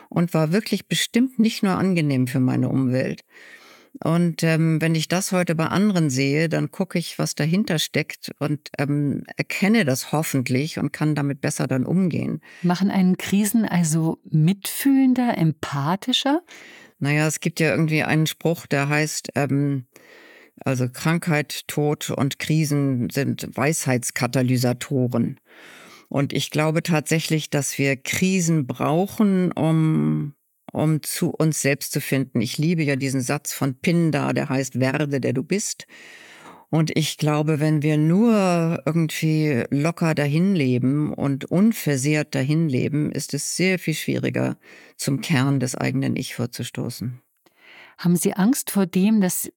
und 0.08 0.34
war 0.34 0.52
wirklich 0.52 0.86
bestimmt 0.88 1.38
nicht 1.38 1.62
nur 1.62 1.78
angenehm 1.78 2.26
für 2.26 2.40
meine 2.40 2.68
Umwelt. 2.68 3.22
Und 4.02 4.42
ähm, 4.42 4.80
wenn 4.80 4.96
ich 4.96 5.06
das 5.06 5.30
heute 5.30 5.54
bei 5.54 5.66
anderen 5.66 6.10
sehe, 6.10 6.48
dann 6.48 6.72
gucke 6.72 6.98
ich, 6.98 7.16
was 7.20 7.36
dahinter 7.36 7.78
steckt 7.78 8.32
und 8.40 8.70
ähm, 8.76 9.22
erkenne 9.36 9.84
das 9.84 10.10
hoffentlich 10.10 10.78
und 10.80 10.92
kann 10.92 11.14
damit 11.14 11.40
besser 11.40 11.68
dann 11.68 11.86
umgehen. 11.86 12.40
Machen 12.62 12.90
einen 12.90 13.16
Krisen 13.18 13.64
also 13.64 14.18
mitfühlender, 14.28 15.38
empathischer? 15.38 16.42
Naja, 16.98 17.28
es 17.28 17.38
gibt 17.38 17.60
ja 17.60 17.70
irgendwie 17.70 18.02
einen 18.02 18.26
Spruch, 18.26 18.66
der 18.66 18.88
heißt, 18.88 19.30
ähm, 19.36 19.86
Also 20.64 20.88
Krankheit, 20.88 21.68
Tod 21.68 22.10
und 22.10 22.38
Krisen 22.38 23.10
sind 23.10 23.48
Weisheitskatalysatoren. 23.56 25.38
Und 26.14 26.32
ich 26.32 26.52
glaube 26.52 26.84
tatsächlich, 26.84 27.50
dass 27.50 27.76
wir 27.76 27.96
Krisen 27.96 28.68
brauchen, 28.68 29.50
um, 29.50 30.34
um 30.72 31.02
zu 31.02 31.30
uns 31.30 31.60
selbst 31.60 31.90
zu 31.90 32.00
finden. 32.00 32.40
Ich 32.40 32.56
liebe 32.56 32.84
ja 32.84 32.94
diesen 32.94 33.20
Satz 33.20 33.52
von 33.52 33.74
Pindar, 33.74 34.32
der 34.32 34.48
heißt, 34.48 34.78
werde, 34.78 35.18
der 35.18 35.32
du 35.32 35.42
bist. 35.42 35.88
Und 36.70 36.96
ich 36.96 37.18
glaube, 37.18 37.58
wenn 37.58 37.82
wir 37.82 37.98
nur 37.98 38.80
irgendwie 38.86 39.64
locker 39.70 40.14
dahin 40.14 40.54
leben 40.54 41.12
und 41.12 41.46
unversehrt 41.46 42.36
dahin 42.36 42.68
leben, 42.68 43.10
ist 43.10 43.34
es 43.34 43.56
sehr 43.56 43.80
viel 43.80 43.94
schwieriger, 43.94 44.56
zum 44.96 45.20
Kern 45.20 45.58
des 45.58 45.74
eigenen 45.74 46.14
Ich 46.14 46.36
vorzustoßen. 46.36 47.20
Haben 47.98 48.14
Sie 48.14 48.34
Angst 48.34 48.70
vor 48.70 48.86
dem, 48.86 49.20
dass 49.20 49.50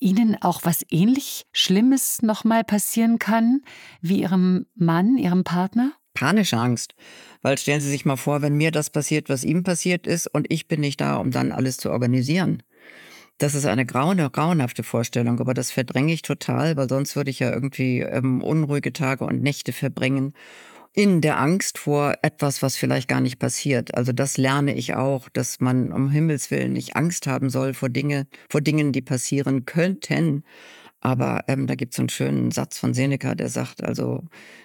Ihnen 0.00 0.36
auch 0.40 0.62
was 0.64 0.84
ähnlich 0.90 1.46
Schlimmes 1.52 2.20
nochmal 2.20 2.64
passieren 2.64 3.20
kann 3.20 3.62
wie 4.00 4.22
Ihrem 4.22 4.66
Mann, 4.74 5.16
Ihrem 5.16 5.44
Partner? 5.44 5.92
Panische 6.14 6.56
Angst. 6.56 6.94
Weil 7.42 7.58
stellen 7.58 7.80
Sie 7.80 7.90
sich 7.90 8.04
mal 8.04 8.16
vor, 8.16 8.42
wenn 8.42 8.56
mir 8.56 8.70
das 8.70 8.90
passiert, 8.90 9.28
was 9.28 9.44
ihm 9.44 9.62
passiert 9.62 10.06
ist, 10.06 10.26
und 10.26 10.46
ich 10.50 10.68
bin 10.68 10.80
nicht 10.80 11.00
da, 11.00 11.16
um 11.16 11.30
dann 11.30 11.52
alles 11.52 11.76
zu 11.78 11.90
organisieren. 11.90 12.62
Das 13.38 13.54
ist 13.54 13.64
eine 13.64 13.86
graune, 13.86 14.28
grauenhafte 14.28 14.82
Vorstellung, 14.82 15.40
aber 15.40 15.54
das 15.54 15.70
verdränge 15.70 16.12
ich 16.12 16.20
total, 16.22 16.76
weil 16.76 16.88
sonst 16.90 17.16
würde 17.16 17.30
ich 17.30 17.38
ja 17.38 17.50
irgendwie 17.50 18.00
ähm, 18.00 18.42
unruhige 18.42 18.92
Tage 18.92 19.24
und 19.24 19.42
Nächte 19.42 19.72
verbringen 19.72 20.34
in 20.92 21.20
der 21.20 21.38
Angst 21.38 21.78
vor 21.78 22.14
etwas, 22.22 22.62
was 22.62 22.76
vielleicht 22.76 23.08
gar 23.08 23.20
nicht 23.20 23.38
passiert. 23.38 23.94
Also 23.94 24.12
das 24.12 24.36
lerne 24.36 24.74
ich 24.74 24.94
auch, 24.94 25.28
dass 25.28 25.60
man 25.60 25.92
um 25.92 26.10
Himmels 26.10 26.50
Willen 26.50 26.72
nicht 26.72 26.96
Angst 26.96 27.26
haben 27.26 27.48
soll 27.48 27.74
vor 27.74 27.88
Dinge, 27.88 28.26
vor 28.48 28.60
Dingen, 28.60 28.92
die 28.92 29.02
passieren 29.02 29.64
könnten. 29.66 30.44
Aber 31.00 31.44
ähm, 31.48 31.66
da 31.66 31.74
gibt 31.74 31.94
es 31.94 31.98
einen 31.98 32.10
schönen 32.10 32.50
Satz 32.50 32.78
von 32.78 32.92
Seneca, 32.92 33.34
der 33.34 33.48
sagt, 33.48 33.82
also 33.82 34.22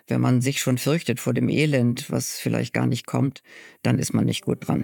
wenn 0.07 0.19
man 0.19 0.41
sich 0.41 0.59
schon 0.59 0.77
fürchtet 0.77 1.19
vor 1.19 1.33
dem 1.33 1.49
Elend, 1.49 2.11
was 2.11 2.37
vielleicht 2.37 2.73
gar 2.73 2.87
nicht 2.87 3.05
kommt, 3.05 3.41
dann 3.83 3.99
ist 3.99 4.13
man 4.13 4.25
nicht 4.25 4.43
gut 4.43 4.67
dran. 4.67 4.83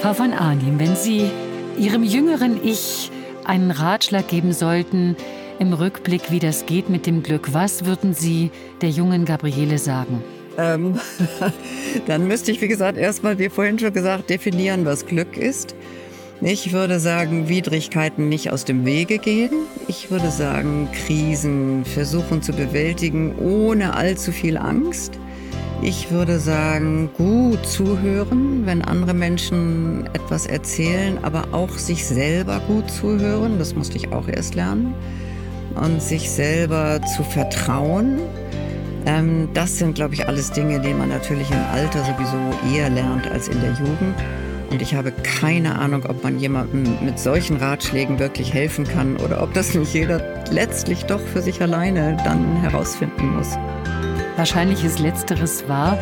Frau 0.00 0.14
von 0.14 0.32
Arnim, 0.32 0.78
wenn 0.80 0.96
Sie 0.96 1.30
Ihrem 1.78 2.02
jüngeren 2.02 2.62
Ich 2.64 3.10
einen 3.44 3.70
Ratschlag 3.70 4.28
geben 4.28 4.52
sollten, 4.52 5.16
im 5.60 5.74
Rückblick, 5.74 6.30
wie 6.30 6.38
das 6.38 6.64
geht 6.64 6.88
mit 6.88 7.06
dem 7.06 7.22
Glück, 7.22 7.52
was 7.52 7.84
würden 7.84 8.14
Sie 8.14 8.50
der 8.80 8.88
jungen 8.88 9.26
Gabriele 9.26 9.76
sagen? 9.76 10.24
Ähm, 10.56 10.98
dann 12.06 12.26
müsste 12.26 12.50
ich, 12.50 12.62
wie 12.62 12.68
gesagt, 12.68 12.96
erstmal, 12.96 13.38
wie 13.38 13.50
vorhin 13.50 13.78
schon 13.78 13.92
gesagt, 13.92 14.30
definieren, 14.30 14.86
was 14.86 15.06
Glück 15.06 15.36
ist. 15.36 15.74
Ich 16.42 16.72
würde 16.72 17.00
sagen, 17.00 17.50
Widrigkeiten 17.50 18.30
nicht 18.30 18.50
aus 18.50 18.64
dem 18.64 18.86
Wege 18.86 19.18
gehen. 19.18 19.50
Ich 19.88 20.10
würde 20.10 20.30
sagen, 20.30 20.88
Krisen 20.90 21.84
versuchen 21.84 22.40
zu 22.40 22.52
bewältigen 22.52 23.34
ohne 23.38 23.92
allzu 23.94 24.32
viel 24.32 24.56
Angst. 24.56 25.18
Ich 25.82 26.10
würde 26.10 26.38
sagen, 26.40 27.10
gut 27.14 27.66
zuhören, 27.66 28.64
wenn 28.64 28.80
andere 28.80 29.12
Menschen 29.12 30.08
etwas 30.14 30.46
erzählen, 30.46 31.18
aber 31.22 31.48
auch 31.52 31.76
sich 31.76 32.06
selber 32.06 32.60
gut 32.66 32.90
zuhören. 32.90 33.58
Das 33.58 33.74
musste 33.74 33.98
ich 33.98 34.10
auch 34.10 34.26
erst 34.26 34.54
lernen 34.54 34.94
und 35.74 36.00
sich 36.00 36.30
selber 36.30 37.02
zu 37.16 37.22
vertrauen. 37.22 38.18
Ähm, 39.04 39.50
das 39.52 39.76
sind, 39.76 39.94
glaube 39.94 40.14
ich, 40.14 40.26
alles 40.26 40.50
Dinge, 40.52 40.80
die 40.80 40.94
man 40.94 41.10
natürlich 41.10 41.50
im 41.50 41.64
Alter 41.70 42.02
sowieso 42.02 42.74
eher 42.74 42.88
lernt 42.88 43.26
als 43.30 43.48
in 43.48 43.60
der 43.60 43.72
Jugend. 43.72 44.16
Und 44.70 44.80
ich 44.80 44.94
habe 44.94 45.12
keine 45.12 45.78
Ahnung, 45.78 46.04
ob 46.08 46.22
man 46.22 46.38
jemandem 46.38 47.04
mit 47.04 47.18
solchen 47.18 47.56
Ratschlägen 47.56 48.18
wirklich 48.18 48.54
helfen 48.54 48.86
kann 48.86 49.16
oder 49.16 49.42
ob 49.42 49.52
das 49.52 49.74
nicht 49.74 49.92
jeder 49.92 50.44
letztlich 50.50 51.04
doch 51.04 51.20
für 51.20 51.42
sich 51.42 51.60
alleine 51.60 52.16
dann 52.24 52.56
herausfinden 52.56 53.36
muss. 53.36 53.58
Wahrscheinlich 54.36 54.84
ist 54.84 55.00
letzteres 55.00 55.68
wahr. 55.68 55.98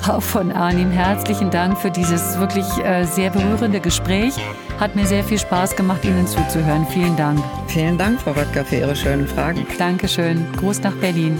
Frau 0.00 0.20
von 0.20 0.50
Arnim, 0.50 0.90
herzlichen 0.90 1.50
Dank 1.50 1.76
für 1.78 1.90
dieses 1.90 2.38
wirklich 2.38 2.64
äh, 2.84 3.04
sehr 3.04 3.30
berührende 3.30 3.80
Gespräch. 3.80 4.34
Hat 4.80 4.96
mir 4.96 5.06
sehr 5.06 5.22
viel 5.24 5.38
Spaß 5.38 5.76
gemacht, 5.76 6.04
Ihnen 6.04 6.26
zuzuhören. 6.26 6.86
Vielen 6.86 7.16
Dank. 7.16 7.38
Vielen 7.68 7.98
Dank, 7.98 8.20
Frau 8.20 8.32
Röttger, 8.32 8.64
für 8.64 8.76
Ihre 8.76 8.96
schönen 8.96 9.26
Fragen. 9.26 9.66
Dankeschön. 9.78 10.46
Gruß 10.56 10.82
nach 10.82 10.94
Berlin. 10.94 11.38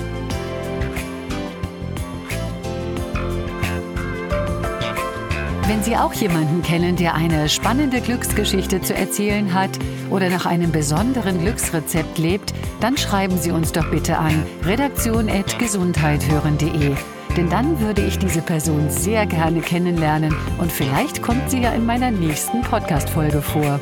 Wenn 5.72 5.82
Sie 5.82 5.96
auch 5.96 6.12
jemanden 6.12 6.60
kennen, 6.60 6.96
der 6.96 7.14
eine 7.14 7.48
spannende 7.48 8.02
Glücksgeschichte 8.02 8.82
zu 8.82 8.94
erzählen 8.94 9.54
hat 9.54 9.70
oder 10.10 10.28
nach 10.28 10.44
einem 10.44 10.70
besonderen 10.70 11.40
Glücksrezept 11.40 12.18
lebt, 12.18 12.52
dann 12.80 12.98
schreiben 12.98 13.38
Sie 13.38 13.52
uns 13.52 13.72
doch 13.72 13.90
bitte 13.90 14.18
an 14.18 14.42
redaktion.gesundheithören.de. 14.66 16.94
Denn 17.38 17.48
dann 17.48 17.80
würde 17.80 18.04
ich 18.04 18.18
diese 18.18 18.42
Person 18.42 18.90
sehr 18.90 19.24
gerne 19.24 19.62
kennenlernen 19.62 20.36
und 20.58 20.70
vielleicht 20.70 21.22
kommt 21.22 21.50
sie 21.50 21.62
ja 21.62 21.72
in 21.72 21.86
meiner 21.86 22.10
nächsten 22.10 22.60
Podcast-Folge 22.60 23.40
vor. 23.40 23.80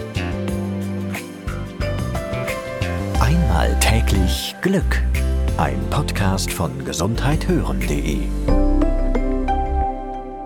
Einmal 3.19 3.77
täglich 3.81 4.55
Glück. 4.61 5.03
Ein 5.57 5.81
Podcast 5.91 6.53
von 6.53 6.85
gesundheithören.de 6.85 8.29